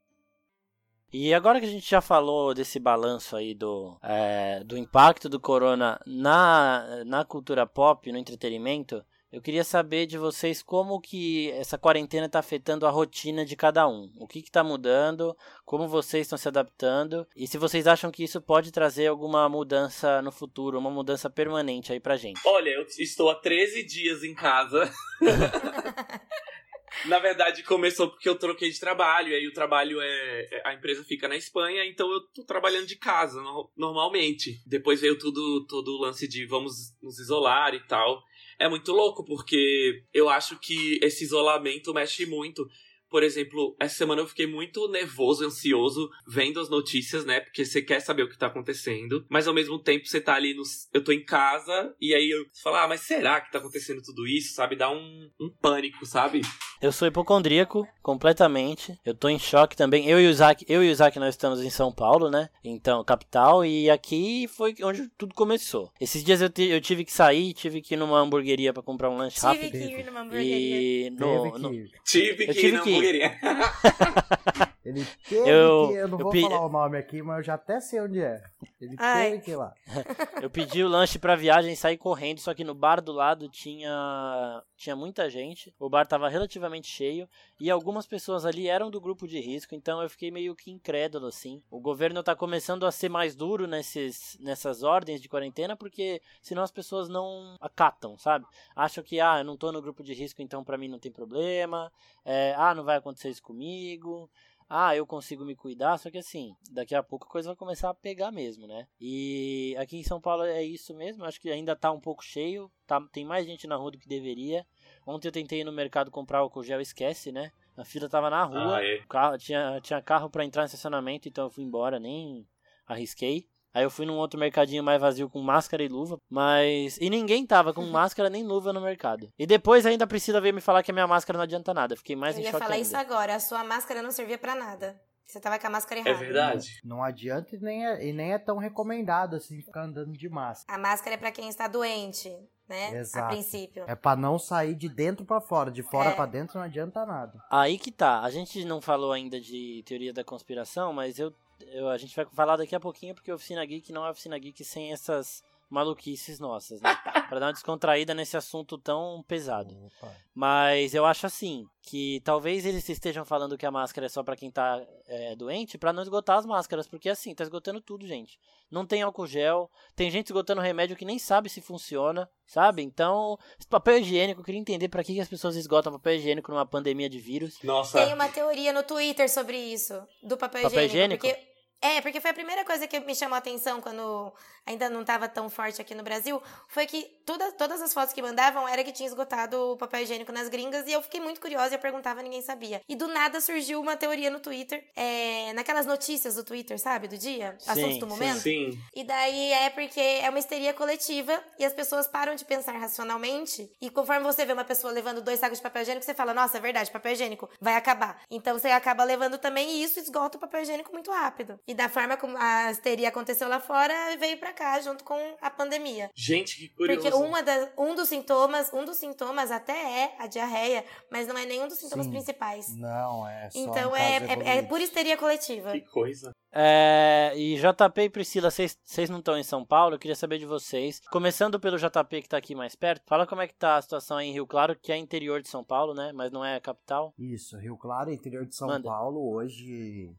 [1.14, 5.40] E agora que a gente já falou desse balanço aí do, é, do impacto do
[5.40, 9.02] corona na, na cultura pop, no entretenimento,
[9.36, 13.86] eu queria saber de vocês como que essa quarentena está afetando a rotina de cada
[13.88, 14.10] um.
[14.18, 18.42] O que está mudando, como vocês estão se adaptando e se vocês acham que isso
[18.42, 22.40] pode trazer alguma mudança no futuro, uma mudança permanente aí pra gente.
[22.46, 24.90] Olha, eu estou há 13 dias em casa.
[27.08, 30.48] Na verdade, começou porque eu troquei de trabalho, e aí o trabalho é.
[30.50, 34.62] é- A empresa fica na Espanha, então eu tô trabalhando de casa, no- normalmente.
[34.66, 38.24] Depois veio tudo, todo o lance de vamos nos isolar e tal.
[38.60, 42.68] É muito louco, porque eu acho que esse isolamento mexe muito.
[43.10, 47.40] Por exemplo, essa semana eu fiquei muito nervoso, ansioso, vendo as notícias, né?
[47.40, 49.26] Porque você quer saber o que tá acontecendo.
[49.30, 50.88] Mas ao mesmo tempo você tá ali nos.
[50.94, 54.28] Eu tô em casa, e aí eu falo, ah, mas será que tá acontecendo tudo
[54.28, 54.54] isso?
[54.54, 54.76] Sabe?
[54.76, 56.42] Dá um, um pânico, sabe?
[56.82, 58.98] Eu sou hipocondríaco, completamente.
[59.06, 60.08] Eu tô em choque também.
[60.10, 62.50] Eu e o Isaac, eu e o Isaac nós estamos em São Paulo, né?
[62.64, 63.64] Então, capital.
[63.66, 65.92] E aqui foi onde tudo começou.
[66.02, 69.18] Esses dias eu, eu tive que sair, tive que ir numa hamburgueria pra comprar um
[69.18, 69.72] lanche Tive rápido.
[69.72, 71.06] que ir numa hamburgueria.
[71.08, 72.95] E no, no- que- Tive Eu que tive ir na que ir.
[72.96, 74.70] Hamburgueria.
[74.86, 75.94] Ele teve Eu- que.
[75.96, 78.22] Eu não eu vou pe- falar o nome aqui, mas eu já até sei onde
[78.22, 78.44] é.
[78.80, 79.32] Ele Ai.
[79.32, 79.74] teve que ir lá.
[80.46, 83.50] Eu pedi o lanche pra viagem e saí correndo, só que no bar do lado
[83.50, 85.74] tinha tinha muita gente.
[85.80, 87.28] O bar tava relativamente cheio
[87.60, 91.28] e algumas pessoas ali eram do grupo de risco, então eu fiquei meio que incrédulo
[91.28, 91.64] assim.
[91.72, 96.62] O governo tá começando a ser mais duro nesses nessas ordens de quarentena porque senão
[96.62, 98.46] as pessoas não acatam, sabe?
[98.76, 101.12] Acham que ah, eu não tô no grupo de risco, então pra mim não tem
[101.12, 101.92] problema.
[102.24, 104.30] É, ah, não vai acontecer isso comigo
[104.70, 107.90] ah, eu consigo me cuidar, só que assim, daqui a pouco a coisa vai começar
[107.90, 108.88] a pegar mesmo, né?
[109.00, 112.72] E aqui em São Paulo é isso mesmo, acho que ainda tá um pouco cheio,
[112.88, 114.66] tá, tem mais gente na rua do que deveria.
[115.06, 117.52] Ontem eu tentei ir no mercado comprar álcool gel, esquece, né?
[117.78, 119.04] A fila tava na rua, Ah, é.
[119.08, 122.48] carro, tinha, tinha carro pra entrar no estacionamento, então eu fui embora, nem
[122.88, 123.48] arrisquei.
[123.76, 126.98] Aí eu fui num outro mercadinho mais vazio com máscara e luva, mas.
[127.02, 129.30] E ninguém tava com máscara nem luva no mercado.
[129.38, 131.94] E depois ainda a Priscila veio me falar que a minha máscara não adianta nada.
[131.94, 132.88] Eu Fiquei mais Eu em ia choque falar ainda.
[132.88, 133.36] isso agora.
[133.36, 135.00] A sua máscara não servia pra nada.
[135.28, 136.20] Você tava com a máscara É errada.
[136.24, 136.80] verdade.
[136.84, 140.78] Não adianta e nem é, e nem é tão recomendado assim ficar andando de máscara.
[140.78, 142.30] A máscara é pra quem está doente,
[142.70, 142.90] né?
[142.90, 143.30] A Exato.
[143.34, 143.84] princípio.
[143.88, 146.14] É pra não sair de dentro pra fora, de fora É.
[146.14, 147.44] pra dentro não adianta nada.
[147.50, 148.22] Aí que tá.
[148.22, 152.26] A gente não falou ainda de teoria da conspiração, mas eu, eu- a gente vai
[152.26, 155.44] falar daqui a pouquinho porque Oficina Geek não é Oficina Geek sem essas
[155.76, 156.96] maluquices nossas, né?
[157.28, 159.76] pra dar uma descontraída nesse assunto tão pesado.
[159.86, 160.14] Opa.
[160.34, 164.36] Mas eu acho assim, que talvez eles estejam falando que a máscara é só pra
[164.36, 168.38] quem tá é, doente, pra não esgotar as máscaras, porque assim, tá esgotando tudo, gente.
[168.72, 172.82] Não tem álcool gel, tem gente esgotando remédio que nem sabe se funciona, sabe?
[172.82, 173.38] Então,
[173.70, 177.10] papel higiênico, eu queria entender pra que que as pessoas esgotam papel higiênico numa pandemia
[177.10, 177.58] de vírus.
[177.64, 181.26] Nossa, Tem uma teoria no Twitter sobre isso, do papel, Papel higiênico.
[181.26, 181.46] higiênico?
[181.46, 184.34] Porque, é, porque foi a primeira coisa que me chamou a atenção quando
[184.66, 188.22] ainda não estava tão forte aqui no Brasil, foi que todas, todas as fotos que
[188.22, 191.74] mandavam era que tinha esgotado o papel higiênico nas gringas, e eu fiquei muito curiosa
[191.74, 192.82] e eu perguntava, ninguém sabia.
[192.90, 197.18] E do nada surgiu uma teoria no Twitter, é, naquelas notícias do Twitter, sabe, do
[197.18, 197.56] dia?
[197.60, 198.12] Sim, Assuntos do sim.
[198.12, 198.40] momento.
[198.40, 198.80] sim.
[198.96, 203.72] E daí é porque é uma histeria coletiva e as pessoas param de pensar racionalmente.
[203.82, 206.58] E conforme você vê uma pessoa levando dois sacos de papel higiênico, você fala, nossa,
[206.58, 208.22] é verdade, papel higiênico vai acabar.
[208.32, 211.60] Então você acaba levando também e isso esgota o papel higiênico muito rápido.
[211.68, 215.50] E da forma como a histeria aconteceu lá fora, veio pra cá junto com a
[215.50, 216.10] pandemia.
[216.14, 217.02] Gente, que curioso.
[217.02, 221.36] Porque uma das, um dos sintomas, um dos sintomas até é a diarreia, mas não
[221.38, 222.12] é nenhum dos sintomas Sim.
[222.12, 222.76] principais.
[222.78, 224.70] Não, é só Então é, é, é evoluídos.
[224.70, 225.72] pura histeria coletiva.
[225.72, 226.32] Que coisa.
[226.58, 230.38] É, e JP e Priscila, vocês vocês não estão em São Paulo, eu queria saber
[230.38, 231.02] de vocês.
[231.12, 234.18] Começando pelo JP que tá aqui mais perto, fala como é que tá a situação
[234.18, 236.12] aí em Rio Claro, que é interior de São Paulo, né?
[236.14, 237.14] Mas não é a capital.
[237.20, 238.88] Isso, Rio Claro, interior de São Manda.
[238.88, 240.16] Paulo, hoje,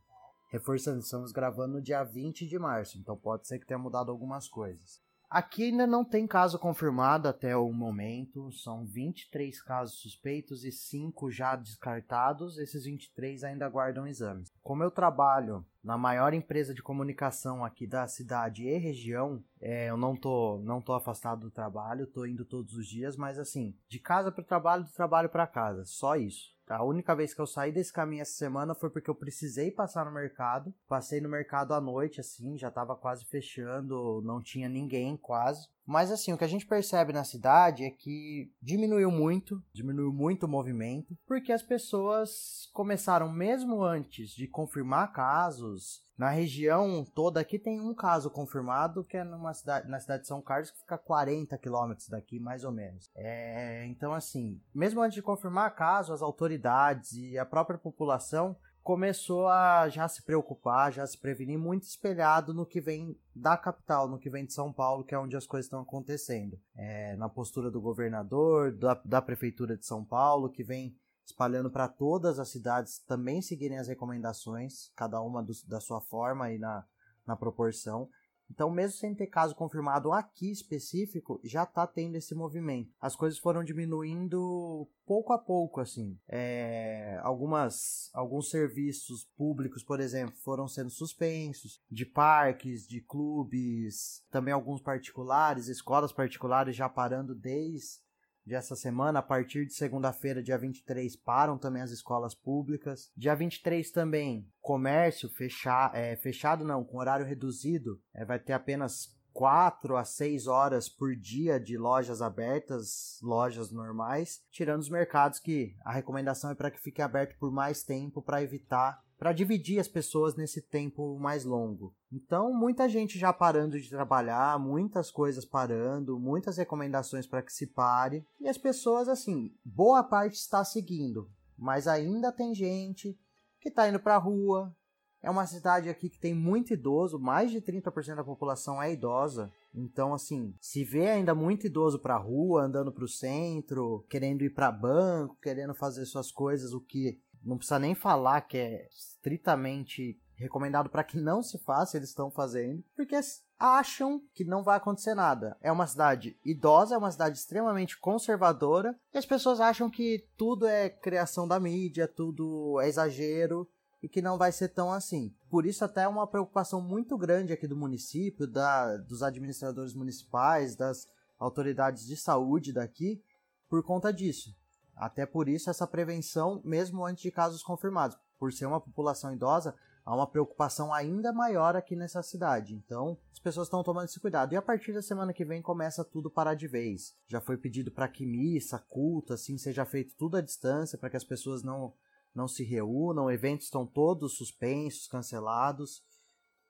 [0.48, 4.48] reforçando, estamos gravando no dia 20 de março, então pode ser que tenha mudado algumas
[4.48, 5.04] coisas.
[5.28, 11.32] Aqui ainda não tem caso confirmado até o momento, são 23 casos suspeitos e 5
[11.32, 14.48] já descartados, esses 23 ainda aguardam exames.
[14.62, 19.96] Como eu trabalho na maior empresa de comunicação aqui da cidade e região, é, eu
[19.96, 23.98] não tô, não tô afastado do trabalho, tô indo todos os dias, mas assim, de
[23.98, 26.55] casa para o trabalho, do trabalho para casa, só isso.
[26.68, 30.04] A única vez que eu saí desse caminho essa semana foi porque eu precisei passar
[30.04, 30.74] no mercado.
[30.88, 35.68] Passei no mercado à noite, assim, já tava quase fechando, não tinha ninguém quase.
[35.86, 40.44] Mas assim, o que a gente percebe na cidade é que diminuiu muito, diminuiu muito
[40.44, 46.05] o movimento, porque as pessoas começaram mesmo antes de confirmar casos.
[46.16, 50.28] Na região toda aqui tem um caso confirmado que é numa cidade, na cidade de
[50.28, 53.10] São Carlos que fica 40 quilômetros daqui, mais ou menos.
[53.14, 59.48] É, então assim, mesmo antes de confirmar caso, as autoridades e a própria população começou
[59.48, 64.16] a já se preocupar, já se prevenir, muito espelhado no que vem da capital, no
[64.16, 66.56] que vem de São Paulo, que é onde as coisas estão acontecendo.
[66.72, 71.88] É, na postura do governador, da, da prefeitura de São Paulo, que vem espalhando para
[71.88, 76.84] todas as cidades também seguirem as recomendações, cada uma do, da sua forma e na,
[77.26, 78.08] na proporção.
[78.48, 82.94] Então, mesmo sem ter caso confirmado aqui específico, já está tendo esse movimento.
[83.00, 86.16] As coisas foram diminuindo pouco a pouco, assim.
[86.28, 94.54] É, algumas, alguns serviços públicos, por exemplo, foram sendo suspensos, de parques, de clubes, também
[94.54, 98.05] alguns particulares, escolas particulares já parando desde
[98.46, 103.10] de essa semana, a partir de segunda-feira, dia 23, param também as escolas públicas.
[103.16, 109.16] Dia 23 também, comércio fecha, é, fechado, não, com horário reduzido, é, vai ter apenas
[109.32, 115.76] 4 a 6 horas por dia de lojas abertas, lojas normais, tirando os mercados que
[115.84, 119.88] a recomendação é para que fique aberto por mais tempo para evitar para dividir as
[119.88, 121.94] pessoas nesse tempo mais longo.
[122.12, 127.66] Então, muita gente já parando de trabalhar, muitas coisas parando, muitas recomendações para que se
[127.66, 133.18] pare, e as pessoas assim, boa parte está seguindo, mas ainda tem gente
[133.60, 134.74] que tá indo pra rua.
[135.22, 139.50] É uma cidade aqui que tem muito idoso, mais de 30% da população é idosa.
[139.74, 144.70] Então, assim, se vê ainda muito idoso pra rua, andando pro centro, querendo ir pra
[144.70, 150.90] banco, querendo fazer suas coisas, o que não precisa nem falar que é estritamente recomendado
[150.90, 153.18] para que não se faça, eles estão fazendo, porque
[153.58, 155.56] acham que não vai acontecer nada.
[155.62, 160.66] É uma cidade idosa, é uma cidade extremamente conservadora, e as pessoas acham que tudo
[160.66, 163.66] é criação da mídia, tudo é exagero
[164.02, 165.34] e que não vai ser tão assim.
[165.48, 170.76] Por isso até é uma preocupação muito grande aqui do município, da, dos administradores municipais,
[170.76, 171.06] das
[171.38, 173.22] autoridades de saúde daqui,
[173.68, 174.54] por conta disso.
[174.96, 178.16] Até por isso essa prevenção, mesmo antes de casos confirmados.
[178.38, 182.74] Por ser uma população idosa, há uma preocupação ainda maior aqui nessa cidade.
[182.74, 184.54] Então, as pessoas estão tomando esse cuidado.
[184.54, 187.14] E a partir da semana que vem começa tudo parar de vez.
[187.26, 191.16] Já foi pedido para que missa, culto, assim, seja feito tudo à distância, para que
[191.16, 191.92] as pessoas não,
[192.34, 193.30] não se reúnam.
[193.30, 196.02] Eventos estão todos suspensos, cancelados.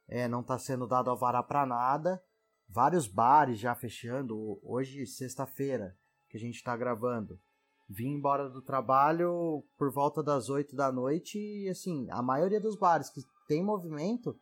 [0.09, 2.21] É, não está sendo dado alvará para nada.
[2.69, 4.59] Vários bares já fechando.
[4.65, 5.97] Hoje, sexta-feira,
[6.29, 7.41] que a gente está gravando
[7.89, 12.77] vim embora do trabalho por volta das 8 da noite e assim, a maioria dos
[12.77, 14.39] bares que tem movimento,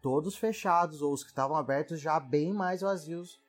[0.00, 3.40] todos fechados ou os que estavam abertos já bem mais vazios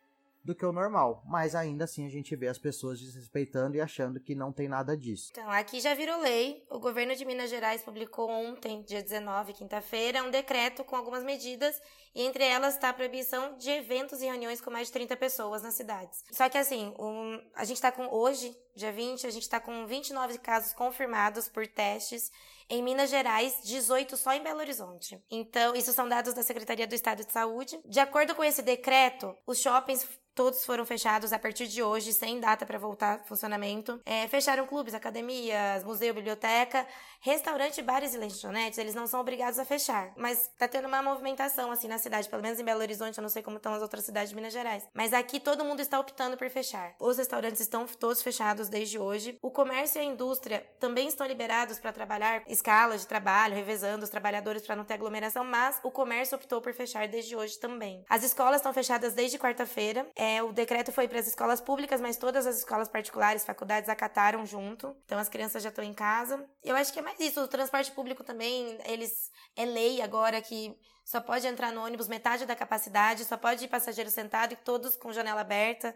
[0.44, 1.22] do que o normal.
[1.26, 4.96] Mas ainda assim a gente vê as pessoas desrespeitando e achando que não tem nada
[4.96, 5.30] disso.
[5.32, 6.66] Então, aqui já virou lei.
[6.70, 11.80] O governo de Minas Gerais publicou ontem, dia 19, quinta-feira, um decreto com algumas medidas
[12.16, 15.62] e entre elas está a proibição de eventos e reuniões com mais de 30 pessoas
[15.62, 16.24] nas cidades.
[16.32, 19.86] Só que assim, um, a gente está com hoje, dia 20, a gente está com
[19.86, 22.32] 29 casos confirmados por testes
[22.70, 25.22] em Minas Gerais, 18 só em Belo Horizonte.
[25.30, 27.80] Então, isso são dados da Secretaria do Estado de Saúde.
[27.84, 30.08] De acordo com esse decreto, os shoppings
[30.40, 34.00] todos foram fechados a partir de hoje, sem data para voltar ao funcionamento.
[34.06, 36.88] É, fecharam clubes, academias, museu, biblioteca,
[37.20, 40.14] restaurante, bares e lanchonetes, eles não são obrigados a fechar.
[40.16, 43.28] Mas tá tendo uma movimentação assim na cidade, pelo menos em Belo Horizonte, eu não
[43.28, 44.88] sei como estão as outras cidades de Minas Gerais.
[44.94, 46.96] Mas aqui todo mundo está optando por fechar.
[47.02, 49.38] Os restaurantes estão todos fechados desde hoje.
[49.42, 54.10] O comércio e a indústria também estão liberados para trabalhar escalas de trabalho, revezando os
[54.10, 58.04] trabalhadores para não ter aglomeração, mas o comércio optou por fechar desde hoje também.
[58.10, 60.08] As escolas estão fechadas desde quarta-feira.
[60.16, 64.46] É, o decreto foi para as escolas públicas, mas todas as escolas particulares, faculdades acataram
[64.46, 64.96] junto.
[65.06, 66.46] Então as crianças já estão em casa.
[66.64, 67.42] Eu acho que é mais isso.
[67.42, 70.76] O transporte público também, eles é lei agora que
[71.10, 74.96] só pode entrar no ônibus metade da capacidade, só pode ir passageiro sentado e todos
[74.96, 75.96] com janela aberta.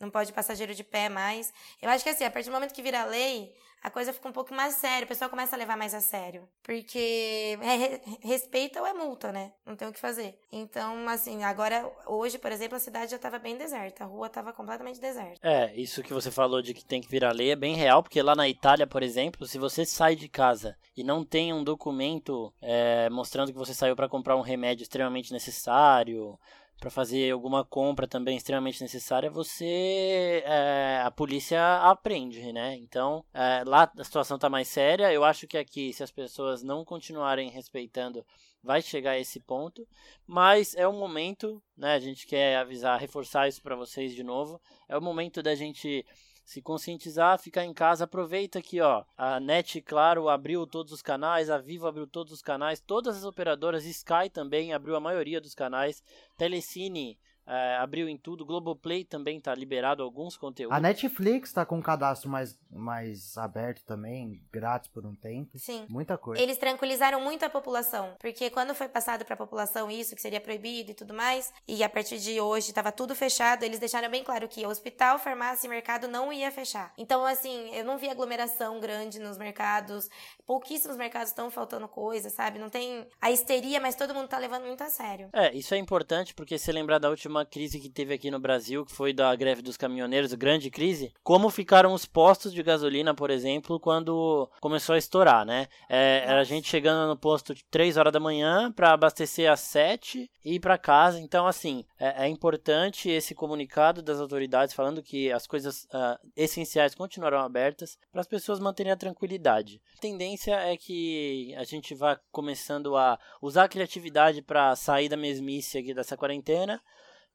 [0.00, 1.52] Não pode passageiro de pé mais.
[1.82, 4.32] Eu acho que assim, a partir do momento que vira lei, a coisa fica um
[4.32, 6.48] pouco mais séria, o pessoal começa a levar mais a sério.
[6.62, 9.52] Porque é, respeita ou é multa, né?
[9.64, 10.38] Não tem o que fazer.
[10.52, 14.52] Então, assim, agora, hoje, por exemplo, a cidade já estava bem deserta, a rua estava
[14.52, 15.38] completamente deserta.
[15.42, 18.20] É, isso que você falou de que tem que virar lei é bem real, porque
[18.20, 22.52] lá na Itália, por exemplo, se você sai de casa e não tem um documento
[22.60, 26.38] é, mostrando que você saiu para comprar um remédio extremamente necessário,
[26.78, 32.76] para fazer alguma compra também extremamente necessária, você é, a polícia aprende, né?
[32.76, 35.12] Então é, lá a situação está mais séria.
[35.12, 38.24] Eu acho que aqui, se as pessoas não continuarem respeitando,
[38.62, 39.86] vai chegar a esse ponto.
[40.26, 41.94] Mas é o momento, né?
[41.94, 44.60] A gente quer avisar, reforçar isso para vocês de novo.
[44.88, 46.04] É o momento da gente
[46.48, 49.04] se conscientizar, ficar em casa, aproveita aqui, ó.
[49.18, 53.24] A NET, claro, abriu todos os canais, a Vivo abriu todos os canais, todas as
[53.24, 56.02] operadoras, Sky também abriu a maioria dos canais,
[56.38, 57.18] Telecine
[57.48, 58.44] é, abriu em tudo.
[58.44, 60.76] Globoplay também tá liberado alguns conteúdos.
[60.76, 65.58] A Netflix tá com um cadastro mais, mais aberto também, grátis por um tempo.
[65.58, 65.86] Sim.
[65.88, 66.42] Muita coisa.
[66.42, 70.90] Eles tranquilizaram muito a população, porque quando foi passado pra população isso, que seria proibido
[70.90, 74.46] e tudo mais, e a partir de hoje tava tudo fechado, eles deixaram bem claro
[74.46, 76.92] que hospital, farmácia e mercado não ia fechar.
[76.98, 80.10] Então, assim, eu não vi aglomeração grande nos mercados,
[80.46, 82.58] pouquíssimos mercados estão faltando coisa, sabe?
[82.58, 85.30] Não tem a histeria, mas todo mundo tá levando muito a sério.
[85.32, 88.40] É, isso é importante, porque se lembrar da última uma crise que teve aqui no
[88.40, 93.14] Brasil, que foi da greve dos caminhoneiros, grande crise, como ficaram os postos de gasolina,
[93.14, 95.68] por exemplo, quando começou a estourar, né?
[95.88, 99.60] É, era a gente chegando no posto de 3 horas da manhã para abastecer às
[99.60, 101.20] 7 e ir para casa.
[101.20, 106.94] Então, assim, é, é, importante esse comunicado das autoridades falando que as coisas uh, essenciais
[106.94, 109.80] continuarão abertas para as pessoas manterem a tranquilidade.
[109.96, 115.16] A tendência é que a gente vá começando a usar a criatividade para sair da
[115.16, 116.80] mesmice aqui dessa quarentena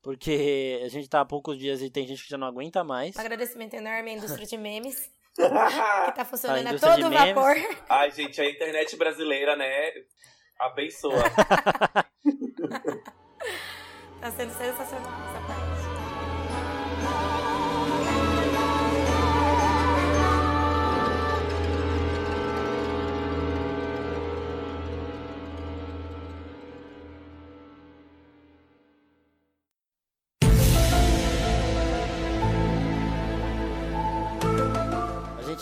[0.03, 3.15] porque a gente tá há poucos dias e tem gente que já não aguenta mais.
[3.15, 5.09] Um agradecimento enorme à indústria de memes.
[5.33, 7.55] que tá funcionando a, a todo vapor.
[7.89, 9.93] Ai, gente, a internet brasileira, né?
[10.59, 11.23] Abençoa.
[14.21, 15.73] tá sendo sensacional essa parte.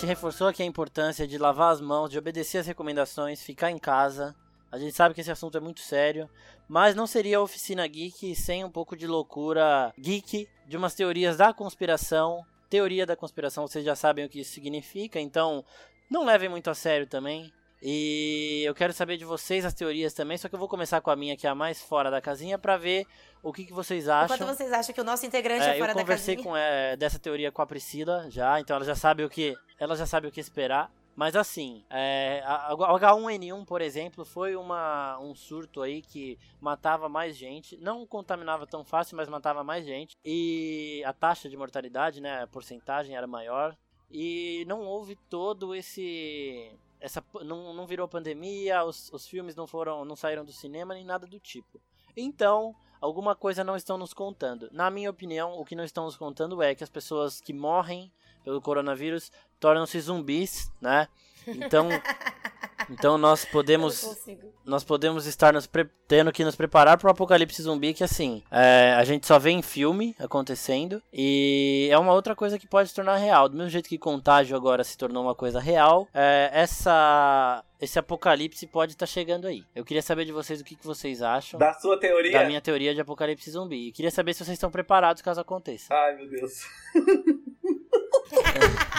[0.02, 3.78] Gente reforçou aqui a importância de lavar as mãos, de obedecer as recomendações, ficar em
[3.78, 4.36] casa.
[4.72, 6.28] A gente sabe que esse assunto é muito sério,
[6.68, 11.38] mas não seria a oficina geek sem um pouco de loucura geek, de umas teorias
[11.38, 12.44] da conspiração.
[12.68, 15.64] Teoria da conspiração, vocês já sabem o que isso significa, então
[16.10, 17.54] não levem muito a sério também.
[17.82, 21.10] E eu quero saber de vocês as teorias também, só que eu vou começar com
[21.10, 23.08] a minha, que é a mais fora da casinha, pra ver
[23.42, 24.36] o que, que vocês acham.
[24.36, 26.52] Enquanto vocês acham que o nosso integrante é, É, fora eu da conversei casinha.
[26.54, 29.96] com é, dessa teoria com a Priscila já, então ela já sabe o que ela
[29.96, 30.92] já sabe o que esperar.
[31.14, 36.40] Mas assim, é, a- a- o H1N1, por exemplo, foi uma, um surto aí que
[36.60, 37.76] matava mais gente.
[37.78, 40.16] Não contaminava tão fácil, mas matava mais gente.
[40.24, 43.76] E a taxa de mortalidade, né, a porcentagem era maior.
[44.10, 46.72] E não houve todo esse.
[47.02, 50.06] Essa, não, não virou pandemia, os, os filmes não foram.
[50.06, 51.82] não saíram do cinema nem nada do tipo.
[52.16, 54.70] Então, alguma coisa não estão nos contando.
[54.72, 58.12] Na minha opinião, o que não estão nos contando é que as pessoas que morrem
[58.44, 61.08] pelo coronavírus tornam-se zumbis, né?
[61.48, 61.90] Então,
[62.92, 64.54] então nós Eu não podemos consigo.
[64.66, 68.44] nós podemos estar nos pre- tendo que nos preparar para o apocalipse zumbi que assim
[68.52, 72.90] é, a gente só vê em filme acontecendo e é uma outra coisa que pode
[72.90, 76.50] se tornar real do mesmo jeito que contágio agora se tornou uma coisa real é,
[76.54, 80.86] essa esse apocalipse pode estar chegando aí eu queria saber de vocês o que, que
[80.86, 82.32] vocês acham Da sua teoria?
[82.34, 85.94] da minha teoria de apocalipse zumbi e queria saber se vocês estão preparados caso aconteça
[85.94, 86.62] Ai, meu Deus.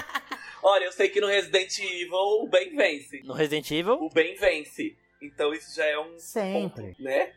[0.62, 3.20] Olha, eu sei que no Resident Evil o bem vence.
[3.24, 4.96] no Resident Evil O bem vence.
[5.20, 6.88] Então isso já é um Sempre.
[6.88, 7.32] ponto, né?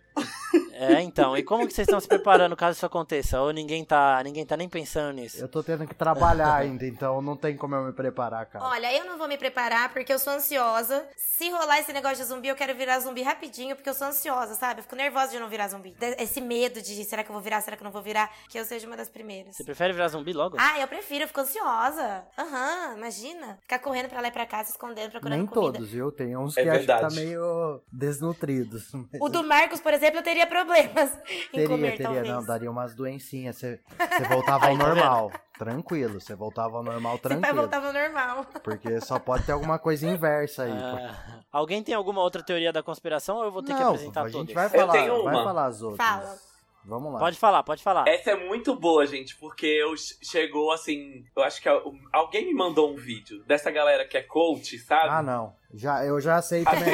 [0.74, 4.22] É então e como que vocês estão se preparando caso isso aconteça ou ninguém tá
[4.24, 7.76] ninguém tá nem pensando nisso Eu tô tendo que trabalhar ainda, então não tem como
[7.76, 8.66] eu me preparar, cara.
[8.66, 11.06] Olha, eu não vou me preparar porque eu sou ansiosa.
[11.16, 14.56] Se rolar esse negócio de zumbi, eu quero virar zumbi rapidinho porque eu sou ansiosa,
[14.56, 14.80] sabe?
[14.80, 15.96] Eu fico nervosa de não virar zumbi.
[16.18, 18.58] Esse medo de será que eu vou virar, será que eu não vou virar, que
[18.58, 19.56] eu seja uma das primeiras.
[19.56, 22.26] você prefere virar zumbi logo Ah, eu prefiro, eu fico ansiosa.
[22.38, 23.58] Aham, imagina.
[23.62, 25.74] Ficar correndo pra lá e pra cá, se escondendo, procurando Nem comida.
[25.74, 26.12] todos, viu?
[26.12, 27.16] Tem uns É que acho que tá verdade.
[27.16, 28.92] meio desnutridos.
[29.20, 31.12] O do Marcos, por exemplo, eu teria problemas
[31.52, 32.28] em Teria, comer, teria, talvez.
[32.28, 33.56] não, daria umas doencinhas.
[33.56, 36.20] Você você voltava ao tá normal, tranquilo.
[36.20, 37.62] Você voltava ao normal, Você vai tranquilo.
[37.62, 38.46] voltar ao normal.
[38.64, 40.72] Porque só pode ter alguma coisa inversa aí.
[40.72, 41.16] Ah,
[41.52, 44.30] alguém tem alguma outra teoria da conspiração ou eu vou ter que não, apresentar a
[44.30, 44.54] gente todas?
[44.54, 45.44] vai Eu falar, tenho vai uma.
[45.44, 46.08] falar as outras.
[46.08, 46.55] Fala.
[46.88, 47.20] Vamos lá.
[47.20, 48.08] Pode falar, pode falar.
[48.08, 51.26] Essa é muito boa, gente, porque eu che- chegou assim.
[51.36, 55.10] Eu acho que al- alguém me mandou um vídeo dessa galera que é coach, sabe?
[55.10, 55.56] Ah, não.
[55.74, 56.94] Já, eu já sei também.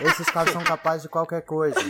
[0.00, 1.78] Esses caras são capazes de qualquer coisa.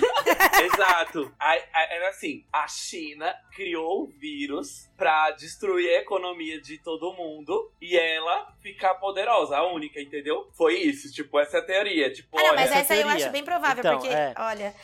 [0.64, 1.32] Exato.
[1.72, 7.96] Era assim: a China criou o vírus pra destruir a economia de todo mundo e
[7.96, 10.48] ela ficar poderosa, a única, entendeu?
[10.54, 12.12] Foi isso, tipo, essa é a teoria.
[12.12, 14.34] Tipo, Ah, não, olha, mas essa essa aí eu acho bem provável, Então, porque, é.
[14.38, 14.74] olha,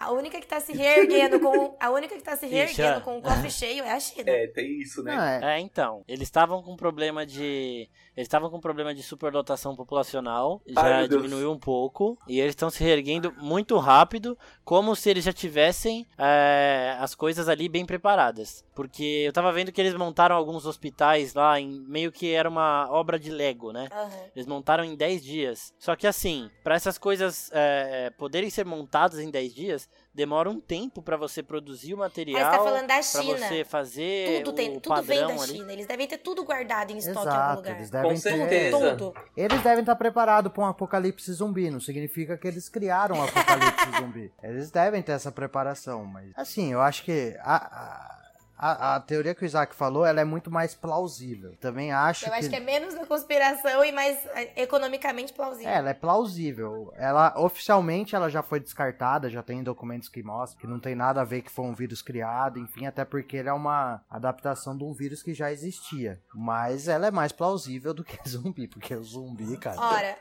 [0.00, 1.76] a única que tá se reerguendo com.
[1.78, 3.00] A única que tá se Ixi, reerguendo é.
[3.00, 4.30] com o cofre cheio é a China.
[4.30, 5.14] É, tem isso, né?
[5.14, 7.86] Não, é, É, então, eles estavam com problema de.
[8.16, 11.22] Eles estavam com problema de superdotação populacional, Ai, já meu Deus.
[11.22, 16.06] diminuiu um pouco, e eles estão se reerguendo muito rápido, como se eles já tivessem
[16.16, 18.64] é, as coisas ali bem preparadas.
[18.74, 22.90] Porque eu tava vendo que eles montaram alguns hospitais lá, em meio que era uma
[22.90, 23.88] obra de Lego, né?
[23.92, 24.10] Aham.
[24.34, 25.74] Eles montaram em 10 dias.
[25.78, 30.60] Só que assim, para essas coisas é, poderem ser montadas em 10 dias, demora um
[30.60, 32.38] tempo para você produzir o material.
[32.50, 33.38] você tá falando da Pra China.
[33.48, 35.52] você fazer Tudo, o tem, tudo vem padrão da ali.
[35.52, 35.72] China.
[35.72, 37.56] Eles devem ter tudo guardado em estoque em algum exato.
[37.56, 37.76] lugar.
[37.76, 38.20] Eles Com devem ter.
[38.20, 38.96] certeza.
[38.96, 39.14] Tudo.
[39.36, 41.70] Eles devem estar preparados para um apocalipse zumbi.
[41.70, 44.32] Não significa que eles criaram um apocalipse zumbi.
[44.42, 48.19] Eles devem ter essa preparação, mas assim, eu acho que a, a,
[48.60, 51.56] a, a teoria que o Isaac falou, ela é muito mais plausível.
[51.58, 55.70] Também acho Eu que, acho que é menos da conspiração e mais é, economicamente plausível.
[55.70, 56.92] É, ela é plausível.
[56.96, 61.22] Ela oficialmente ela já foi descartada, já tem documentos que mostram que não tem nada
[61.22, 64.84] a ver que foi um vírus criado, enfim, até porque ele é uma adaptação de
[64.84, 66.20] um vírus que já existia.
[66.34, 69.80] Mas ela é mais plausível do que zumbi, porque o zumbi, cara.
[69.80, 70.16] Ora,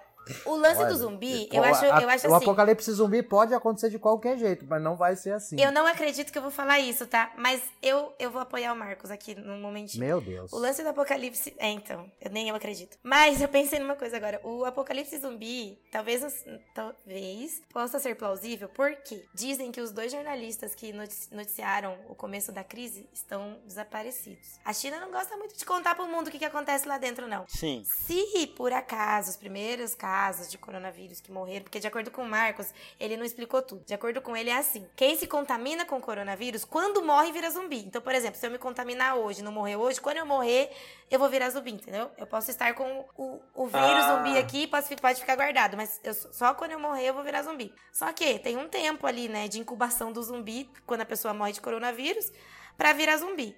[0.45, 2.43] o lance Olha, do zumbi, eu acho, a- eu acho O assim.
[2.45, 5.59] apocalipse zumbi pode acontecer de qualquer jeito, mas não vai ser assim.
[5.59, 7.31] Eu não acredito que eu vou falar isso, tá?
[7.37, 10.03] Mas eu, eu vou apoiar o Marcos aqui no momentinho.
[10.05, 10.51] Meu Deus.
[10.53, 11.55] O lance do apocalipse.
[11.57, 12.09] É, então.
[12.21, 12.97] Eu nem eu acredito.
[13.03, 14.39] Mas eu pensei numa coisa agora.
[14.43, 16.23] O apocalipse zumbi, talvez,
[16.73, 22.51] talvez possa ser plausível, porque dizem que os dois jornalistas que notici- noticiaram o começo
[22.51, 24.59] da crise estão desaparecidos.
[24.63, 27.27] A China não gosta muito de contar pro mundo o que, que acontece lá dentro,
[27.27, 27.45] não.
[27.47, 27.83] Sim.
[27.85, 30.08] Se por acaso os primeiros casos
[30.49, 33.83] de coronavírus que morreram, porque de acordo com o Marcos, ele não explicou tudo.
[33.85, 37.79] De acordo com ele é assim: quem se contamina com coronavírus, quando morre, vira zumbi.
[37.85, 40.71] Então, por exemplo, se eu me contaminar hoje, não morrer hoje, quando eu morrer,
[41.11, 42.09] eu vou virar zumbi, entendeu?
[42.17, 44.15] Eu posso estar com o, o vírus Ah.
[44.17, 47.43] zumbi aqui, fi- pode ficar guardado, mas eu- só quando eu morrer eu vou virar
[47.43, 47.73] zumbi.
[47.91, 51.51] Só que tem um tempo ali, né, de incubação do zumbi, quando a pessoa morre
[51.53, 52.31] de coronavírus,
[52.77, 53.55] pra virar zumbi.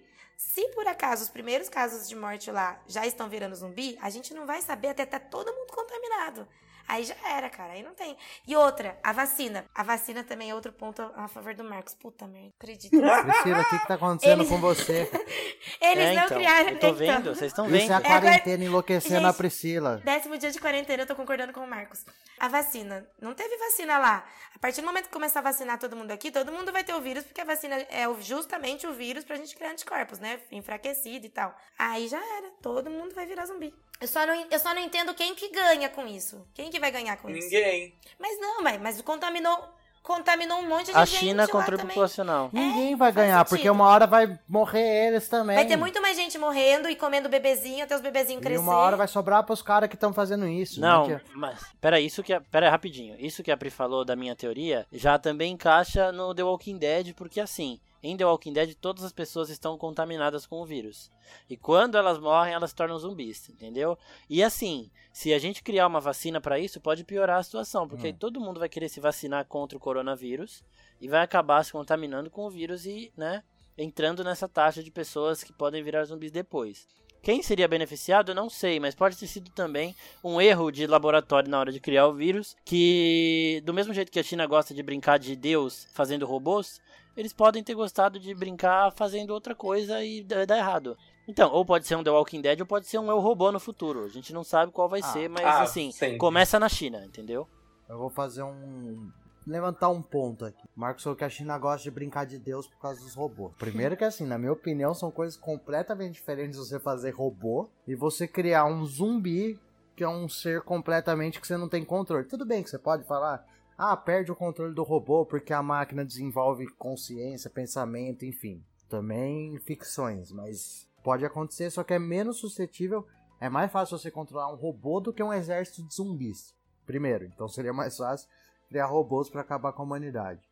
[0.49, 4.33] Se por acaso os primeiros casos de morte lá já estão virando zumbi, a gente
[4.33, 6.45] não vai saber até estar todo mundo contaminado.
[6.88, 7.73] Aí já era, cara.
[7.73, 8.17] Aí não tem.
[8.47, 9.65] E outra, a vacina.
[9.73, 11.93] A vacina também é outro ponto a favor do Marcos.
[11.95, 12.91] Puta merda, acredito.
[12.99, 15.09] Priscila, o que, que tá acontecendo Eles- com você?
[15.82, 16.69] Eles É, não então, criaram.
[16.69, 16.95] eu tô então.
[16.95, 17.91] vendo, vocês estão Isso é vendo.
[17.93, 19.97] a quarentena enlouquecendo a Gente, Priscila.
[20.03, 22.05] Décimo dia de quarentena, eu tô concordando com o Marcos.
[22.39, 23.07] A vacina.
[23.21, 24.25] Não teve vacina lá.
[24.55, 26.93] A partir do momento que começar a vacinar todo mundo aqui, todo mundo vai ter
[26.93, 30.39] o vírus, porque a vacina é justamente o vírus pra gente criar anticorpos, né?
[30.51, 31.55] Enfraquecido e tal.
[31.77, 32.49] Aí já era.
[32.61, 33.73] Todo mundo vai virar zumbi.
[34.01, 36.45] Eu só não, eu só não entendo quem que ganha com isso.
[36.53, 37.43] Quem que vai ganhar com isso?
[37.49, 37.93] Ninguém.
[38.19, 39.57] Mas não, mas, mas contaminou,
[40.01, 42.49] contaminou um monte de A gente China lá contra populacional.
[42.51, 45.55] Ninguém vai ganhar, porque uma hora vai morrer eles também.
[45.55, 48.59] Vai ter muito mais gente morrendo e comendo bebezinho até os bebezinhos E crescer.
[48.61, 50.81] uma hora vai sobrar pros caras que estão fazendo isso.
[50.81, 53.15] Não, né, que- mas pera isso que a- pera aí, rapidinho.
[53.19, 57.13] Isso que a Pri falou da minha teoria já também encaixa no The Walking Dead,
[57.13, 61.11] porque assim, em The Walking Dead todas as pessoas estão contaminadas com o vírus.
[61.49, 63.97] E quando elas morrem, elas se tornam zumbis, entendeu?
[64.29, 68.07] E assim, se a gente criar uma vacina pra isso, pode piorar a situação, porque
[68.07, 70.63] aí todo mundo vai querer se vacinar contra o coronavírus
[70.99, 73.43] e vai acabar se contaminando com o vírus e, né,
[73.77, 76.87] entrando nessa taxa de pessoas que podem virar zumbis depois.
[77.21, 81.51] Quem seria beneficiado, eu não sei, mas pode ter sido também um erro de laboratório
[81.51, 84.81] na hora de criar o vírus, que do mesmo jeito que a China gosta de
[84.81, 86.81] brincar de Deus fazendo robôs,
[87.16, 90.97] eles podem ter gostado de brincar fazendo outra coisa e dar errado.
[91.28, 93.59] Então, ou pode ser um The Walking Dead ou pode ser um Eu Robô no
[93.59, 94.03] futuro.
[94.05, 95.03] A gente não sabe qual vai Ah.
[95.03, 96.18] ser, mas Ah, assim, sempre.
[96.18, 97.47] começa na China, entendeu?
[97.88, 99.09] Eu vou fazer um.
[99.45, 100.62] Levantar um ponto aqui.
[100.76, 103.51] Marcos falou que a China gosta de brincar de Deus por causa dos robôs.
[103.57, 108.28] Primeiro que assim, na minha opinião, são coisas completamente diferentes você fazer robô e você
[108.28, 109.59] criar um zumbi
[109.95, 112.24] que é um ser completamente que você não tem controle.
[112.26, 113.43] Tudo bem que você pode falar,
[113.78, 118.63] ah, perde o controle do robô porque a máquina desenvolve consciência, pensamento, enfim.
[118.89, 123.07] Também ficções, mas pode acontecer, só que é menos suscetível.
[123.39, 126.53] É mais fácil você controlar um robô do que um exército de zumbis.
[126.86, 128.28] Primeiro, então seria mais fácil
[128.69, 130.47] criar robôs para acabar com a humanidade.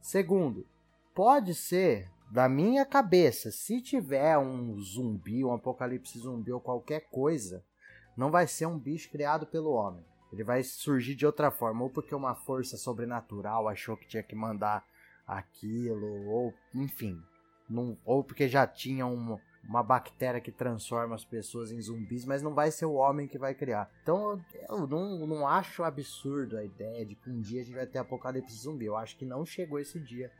[0.00, 0.66] Segundo,
[1.14, 7.62] pode ser da minha cabeça, se tiver um zumbi, um apocalipse zumbi ou qualquer coisa,
[8.16, 10.02] não vai ser um bicho criado pelo homem.
[10.32, 14.34] Ele vai surgir de outra forma, ou porque uma força sobrenatural achou que tinha que
[14.34, 14.84] mandar
[15.26, 17.20] aquilo, ou enfim,
[17.68, 22.42] não- ou porque já tinha um- uma bactéria que transforma as pessoas em zumbis, mas
[22.42, 23.88] não vai ser o homem que vai criar.
[24.02, 27.86] Então eu não, não acho absurdo a ideia de que um dia a gente vai
[27.86, 28.86] ter apocalipse zumbi.
[28.86, 30.32] Eu acho que não chegou esse dia.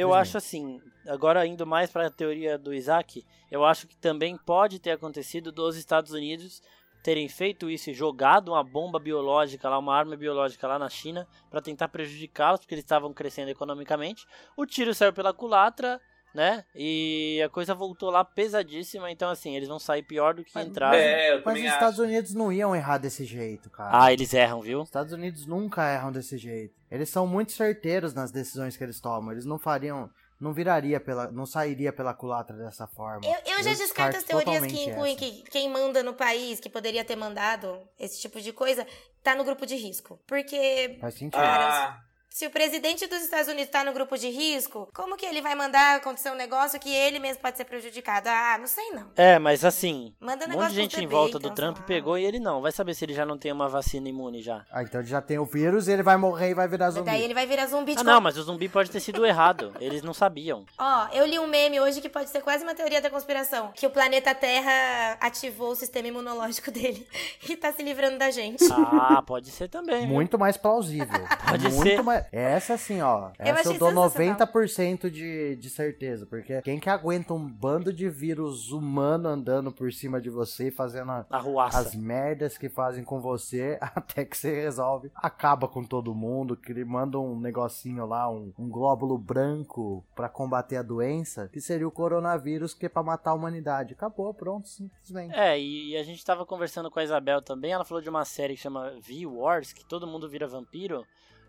[0.00, 4.36] Eu acho assim, agora indo mais para a teoria do Isaac, eu acho que também
[4.36, 6.60] pode ter acontecido dos Estados Unidos
[7.06, 11.24] terem feito isso e jogado uma bomba biológica lá, uma arma biológica lá na China
[11.48, 14.26] para tentar prejudicá-los, porque eles estavam crescendo economicamente.
[14.56, 16.00] O tiro saiu pela culatra,
[16.34, 16.64] né?
[16.74, 20.98] E a coisa voltou lá pesadíssima, então assim, eles vão sair pior do que entraram.
[20.98, 21.74] É, Mas os acho.
[21.74, 24.02] Estados Unidos não iam errar desse jeito, cara.
[24.02, 24.80] Ah, eles erram, viu?
[24.80, 26.74] Os Estados Unidos nunca erram desse jeito.
[26.90, 29.30] Eles são muito certeiros nas decisões que eles tomam.
[29.30, 33.26] Eles não fariam, não viraria pela, não sairia pela culatra dessa forma.
[33.26, 35.24] Eu, eu já descarto as teorias que incluem essa.
[35.24, 38.86] que quem manda no país, que poderia ter mandado esse tipo de coisa,
[39.22, 40.20] tá no grupo de risco.
[40.26, 41.40] Porque Faz sentido.
[41.40, 42.02] Ah,
[42.36, 45.54] se o presidente dos Estados Unidos tá no grupo de risco, como que ele vai
[45.54, 48.28] mandar acontecer um negócio que ele mesmo pode ser prejudicado?
[48.28, 49.06] Ah, não sei não.
[49.16, 52.18] É, mas assim, Manda um monte negócio de gente em volta do então, Trump pegou
[52.18, 52.60] e ele não.
[52.60, 54.66] Vai saber se ele já não tem uma vacina imune já.
[54.70, 56.94] Ah, então ele já tem o vírus e ele vai morrer e vai virar Mas
[56.96, 57.06] zumbi.
[57.06, 59.72] daí ele vai virar zumbi de Ah, não, mas o zumbi pode ter sido errado.
[59.80, 60.66] Eles não sabiam.
[60.76, 63.72] Ó, eu li um meme hoje que pode ser quase uma teoria da conspiração.
[63.74, 67.08] Que o planeta Terra ativou o sistema imunológico dele
[67.48, 68.62] e tá se livrando da gente.
[68.70, 70.06] Ah, pode ser também.
[70.06, 71.06] Muito mais plausível.
[71.48, 72.02] Pode Muito ser.
[72.02, 72.25] Mais...
[72.32, 73.28] Essa sim, ó.
[73.28, 74.36] Eu Essa eu, achei dou sensacional.
[74.38, 76.26] 90% de, de certeza.
[76.26, 80.70] Porque quem que aguenta um bando de vírus humano andando por cima de você e
[80.70, 81.26] fazendo a-
[81.72, 85.10] as merdas que fazem com você até que você resolve.
[85.14, 90.28] Acaba com todo mundo, que ele manda um negocinho lá, um, um glóbulo branco pra
[90.28, 93.94] combater a doença, que seria o coronavírus, que é pra matar a humanidade.
[93.94, 95.34] Acabou, pronto, simplesmente.
[95.34, 97.72] É, e, e a gente tava conversando com a Isabel também.
[97.72, 101.04] Ela falou de uma série que chama V-Wars, que todo mundo vira vampiro.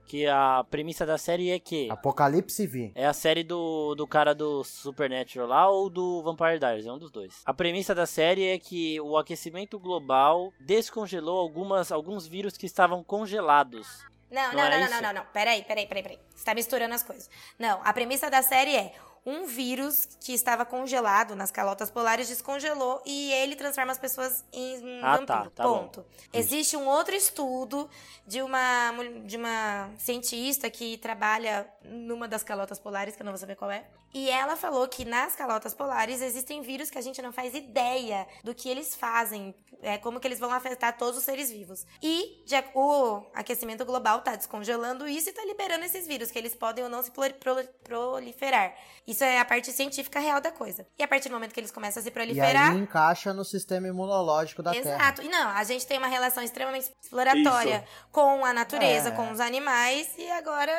[0.08, 1.89] Que a premissa da série é que.
[1.91, 2.91] Apocalipse V.
[2.95, 6.97] É a série do, do cara do Supernatural lá ou do Vampire Diaries, é um
[6.97, 7.41] dos dois.
[7.45, 13.03] A premissa da série é que o aquecimento global descongelou algumas, alguns vírus que estavam
[13.03, 14.05] congelados.
[14.32, 15.26] Não, Não não, é não, não, não, não, não.
[15.32, 16.20] Peraí, peraí, peraí, peraí.
[16.36, 17.30] Você tá misturando as coisas.
[17.58, 18.93] Não, a premissa da série é.
[19.30, 25.01] Um vírus que estava congelado nas calotas polares descongelou e ele transforma as pessoas em
[25.03, 25.25] Ah, vampiro.
[25.25, 25.80] tá, tá bom.
[25.80, 26.05] ponto.
[26.32, 27.89] Existe um outro estudo
[28.25, 28.91] de uma,
[29.25, 33.69] de uma cientista que trabalha numa das calotas polares, que eu não vou saber qual
[33.69, 33.86] é.
[34.18, 38.26] E ela falou que nas calotas polares existem vírus que a gente não faz ideia
[38.43, 41.86] do que eles fazem, é, como que eles vão afetar todos os seres vivos.
[42.01, 46.55] E já, o aquecimento global tá descongelando isso e tá liberando esses vírus, que eles
[46.55, 48.74] podem ou não se proli- proli- proliferar.
[49.05, 50.88] Isso é a parte científica real da coisa.
[50.97, 52.72] E a partir do momento que eles começam a se E proliferar.
[52.72, 54.95] aí encaixa no sistema imunológico da Terra.
[54.95, 55.22] Exato.
[55.22, 59.11] E não, a gente tem uma relação extremamente exploratória com a natureza, É.
[59.11, 60.74] com os animais, e agora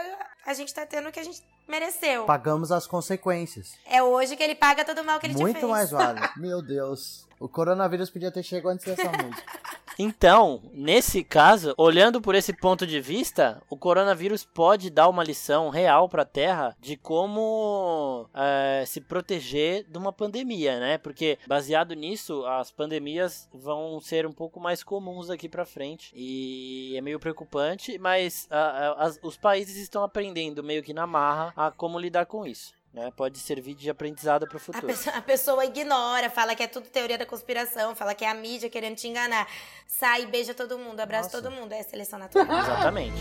[0.45, 2.25] a gente tá tendo o que a gente mereceu.
[2.25, 3.75] Pagamos as consequências.
[3.87, 5.71] É hoje que ele paga todo o mal que ele te Muito fez.
[5.71, 6.21] mais vale.
[6.37, 7.28] Meu Deus.
[7.41, 9.43] O coronavírus podia ter chegado antes dessa música.
[10.01, 15.71] Então, nesse caso, olhando por esse ponto de vista, o coronavírus pode dar uma lição
[15.71, 20.99] real para a Terra de como é, se proteger de uma pandemia, né?
[20.99, 26.95] Porque baseado nisso, as pandemias vão ser um pouco mais comuns daqui para frente e
[26.97, 31.53] é meio preocupante, mas a- a- as- os países estão aprendendo meio que na marra
[31.57, 32.73] a como lidar com isso.
[32.93, 33.11] Né?
[33.15, 34.87] Pode servir de aprendizado para o A futuro.
[34.87, 38.35] pessoa, a pessoa ignora, fala que é tudo teoria da conspiração, fala que é a
[38.35, 39.47] mídia querendo te enganar.
[39.87, 41.43] Sai, beija todo mundo, abraça Nossa.
[41.43, 41.73] todo mundo.
[41.73, 42.47] É seleção natural.
[42.59, 43.19] Exatamente.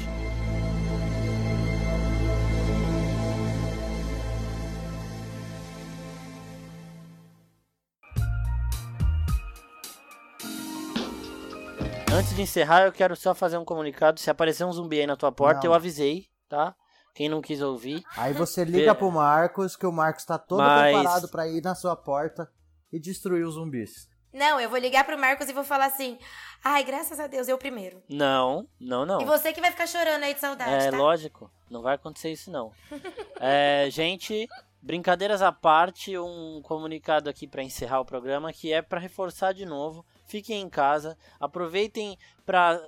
[12.12, 14.20] Antes de encerrar, eu quero só fazer um comunicado.
[14.20, 15.72] Se aparecer um zumbi aí na tua porta, Não.
[15.72, 16.74] eu avisei, tá?
[17.18, 18.04] Quem não quis ouvir.
[18.16, 21.74] Aí você liga pro Marcos, que o Marcos tá todo Mas- preparado pra ir na
[21.74, 22.48] sua porta
[22.94, 24.08] e destruir os zumbis.
[24.32, 26.20] Não, eu vou ligar pro Marcos e vou falar assim:
[26.64, 28.04] ai, graças a Deus, eu primeiro.
[28.08, 29.20] Não, não, não.
[29.20, 30.98] E você que vai ficar chorando aí de saudade, É, tá?
[30.98, 31.50] lógico.
[31.72, 32.72] Não vai acontecer isso, não.
[33.40, 34.48] É, gente,
[34.80, 39.66] brincadeiras à parte, um comunicado aqui para encerrar o programa que é para reforçar de
[39.66, 40.06] novo.
[40.28, 42.16] Fiquem em casa, aproveitem
[42.48, 42.82] para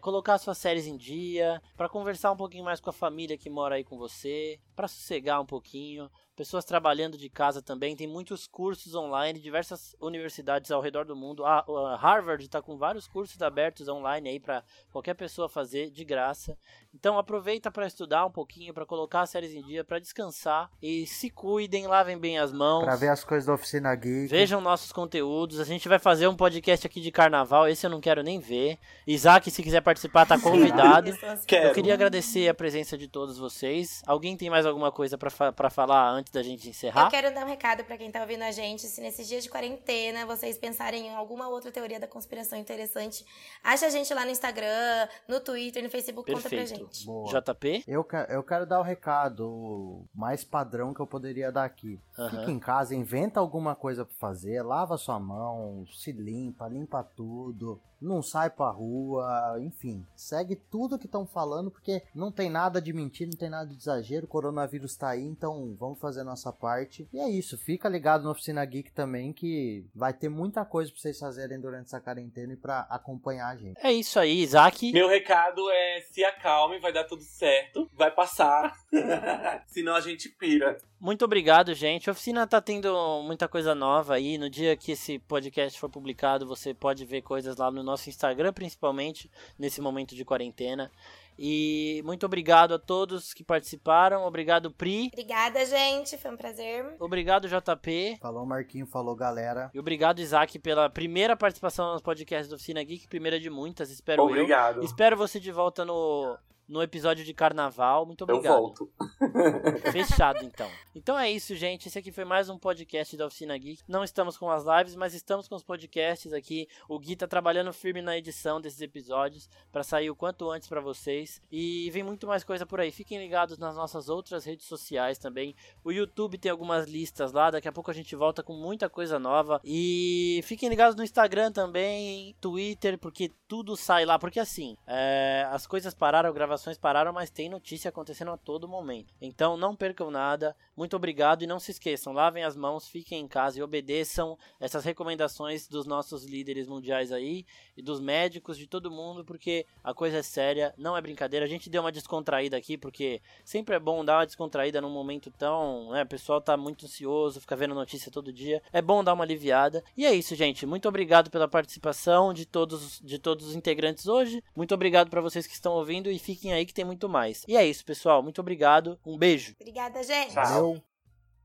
[0.00, 3.74] colocar suas séries em dia, para conversar um pouquinho mais com a família que mora
[3.74, 6.10] aí com você, para sossegar um pouquinho.
[6.34, 11.44] Pessoas trabalhando de casa também, tem muitos cursos online, diversas universidades ao redor do mundo.
[11.44, 16.04] A, a Harvard está com vários cursos abertos online aí para qualquer pessoa fazer de
[16.04, 16.58] graça.
[16.92, 21.06] Então aproveita para estudar um pouquinho, para colocar as séries em dia, para descansar e
[21.06, 22.82] se cuidem, lavem bem as mãos.
[22.82, 24.26] Pra ver as coisas da Oficina Geek.
[24.26, 25.60] Vejam nossos conteúdos.
[25.60, 27.68] A gente vai fazer um podcast aqui de carnaval.
[27.68, 28.76] Esse eu não quero nem ver.
[29.06, 31.10] Isaac, se quiser participar, tá convidado.
[31.10, 31.46] Assim.
[31.46, 31.68] Quero.
[31.68, 34.02] Eu queria agradecer a presença de todos vocês.
[34.06, 37.06] Alguém tem mais alguma coisa pra fa falar antes da gente encerrar?
[37.06, 38.82] Eu quero dar um recado pra quem tá ouvindo a gente.
[38.82, 43.24] Se nesses dias de quarentena vocês pensarem em alguma outra teoria da conspiração interessante,
[43.62, 46.94] acha a gente lá no Instagram, no Twitter, no Facebook, conta pra Perfeito.
[46.94, 47.06] gente.
[47.06, 47.28] Boa.
[47.28, 47.84] JP?
[47.86, 52.00] Eu, eu quero dar o recado mais padrão que eu poderia dar aqui.
[52.18, 52.40] Aham.
[52.40, 57.80] Fica em casa, inventa alguma coisa pra fazer, lava sua mão, se limpa, limpa tudo,
[58.04, 62.92] não sai pra rua, enfim, segue tudo que estão falando, porque não tem nada de
[62.92, 66.52] mentira, não tem nada de exagero, o coronavírus tá aí, então vamos fazer a nossa
[66.52, 67.08] parte.
[67.12, 71.00] E é isso, fica ligado na Oficina Geek também, que vai ter muita coisa pra
[71.00, 73.78] vocês fazerem durante essa quarentena e pra acompanhar a gente.
[73.84, 74.92] É isso aí, Isaac.
[74.92, 78.74] Meu recado é se acalme, vai dar tudo certo, vai passar.
[79.66, 80.76] Senão a gente pira.
[81.00, 82.08] Muito obrigado, gente.
[82.08, 84.38] A oficina tá tendo muita coisa nova aí.
[84.38, 88.52] No dia que esse podcast for publicado, você pode ver coisas lá no nosso Instagram,
[88.52, 90.90] principalmente nesse momento de quarentena.
[91.38, 94.24] E muito obrigado a todos que participaram.
[94.24, 95.08] Obrigado, Pri.
[95.12, 96.16] Obrigada, gente.
[96.16, 96.94] Foi um prazer.
[97.00, 98.18] Obrigado, JP.
[98.20, 99.70] Falou Marquinho, falou galera.
[99.74, 104.22] E obrigado, Isaac, pela primeira participação no podcast da Oficina Geek, primeira de muitas, espero
[104.22, 104.26] eu.
[104.26, 104.84] Obrigado.
[104.84, 106.38] Espero você de volta no,
[106.68, 108.06] no episódio de carnaval.
[108.06, 108.54] Muito Eu obrigado.
[108.54, 108.90] volto.
[109.92, 110.68] Fechado, então.
[110.94, 111.88] Então é isso, gente.
[111.88, 113.82] Esse aqui foi mais um podcast da Oficina Geek.
[113.86, 116.66] Não estamos com as lives, mas estamos com os podcasts aqui.
[116.88, 120.80] O Gui tá trabalhando firme na edição desses episódios para sair o quanto antes para
[120.80, 121.42] vocês.
[121.50, 122.90] E vem muito mais coisa por aí.
[122.90, 125.54] Fiquem ligados nas nossas outras redes sociais também.
[125.82, 127.50] O YouTube tem algumas listas lá.
[127.50, 129.60] Daqui a pouco a gente volta com muita coisa nova.
[129.64, 134.18] E fiquem ligados no Instagram também, Twitter, porque tudo sai lá.
[134.18, 139.12] Porque assim, é, as coisas pararam, gravações pararam, mas tem notícia acontecendo a todo momento.
[139.20, 140.56] Então não percam nada.
[140.76, 144.84] Muito obrigado e não se esqueçam, lavem as mãos, fiquem em casa e obedeçam essas
[144.84, 147.44] recomendações dos nossos líderes mundiais aí
[147.76, 151.44] e dos médicos de todo mundo, porque a coisa é séria, não é brincadeira.
[151.44, 155.30] A gente deu uma descontraída aqui porque sempre é bom dar uma descontraída num momento
[155.30, 158.62] tão, né, o pessoal tá muito ansioso, fica vendo notícia todo dia.
[158.72, 159.82] É bom dar uma aliviada.
[159.96, 160.66] E é isso, gente.
[160.66, 164.42] Muito obrigado pela participação de todos de todos os integrantes hoje.
[164.56, 167.44] Muito obrigado para vocês que estão ouvindo e fiquem aí que tem muito mais.
[167.48, 168.22] E é isso, pessoal.
[168.22, 168.98] Muito obrigado.
[169.04, 169.54] Um beijo.
[169.60, 170.32] Obrigada, gente.
[170.34, 170.44] Tchau.
[170.44, 170.93] Valeu.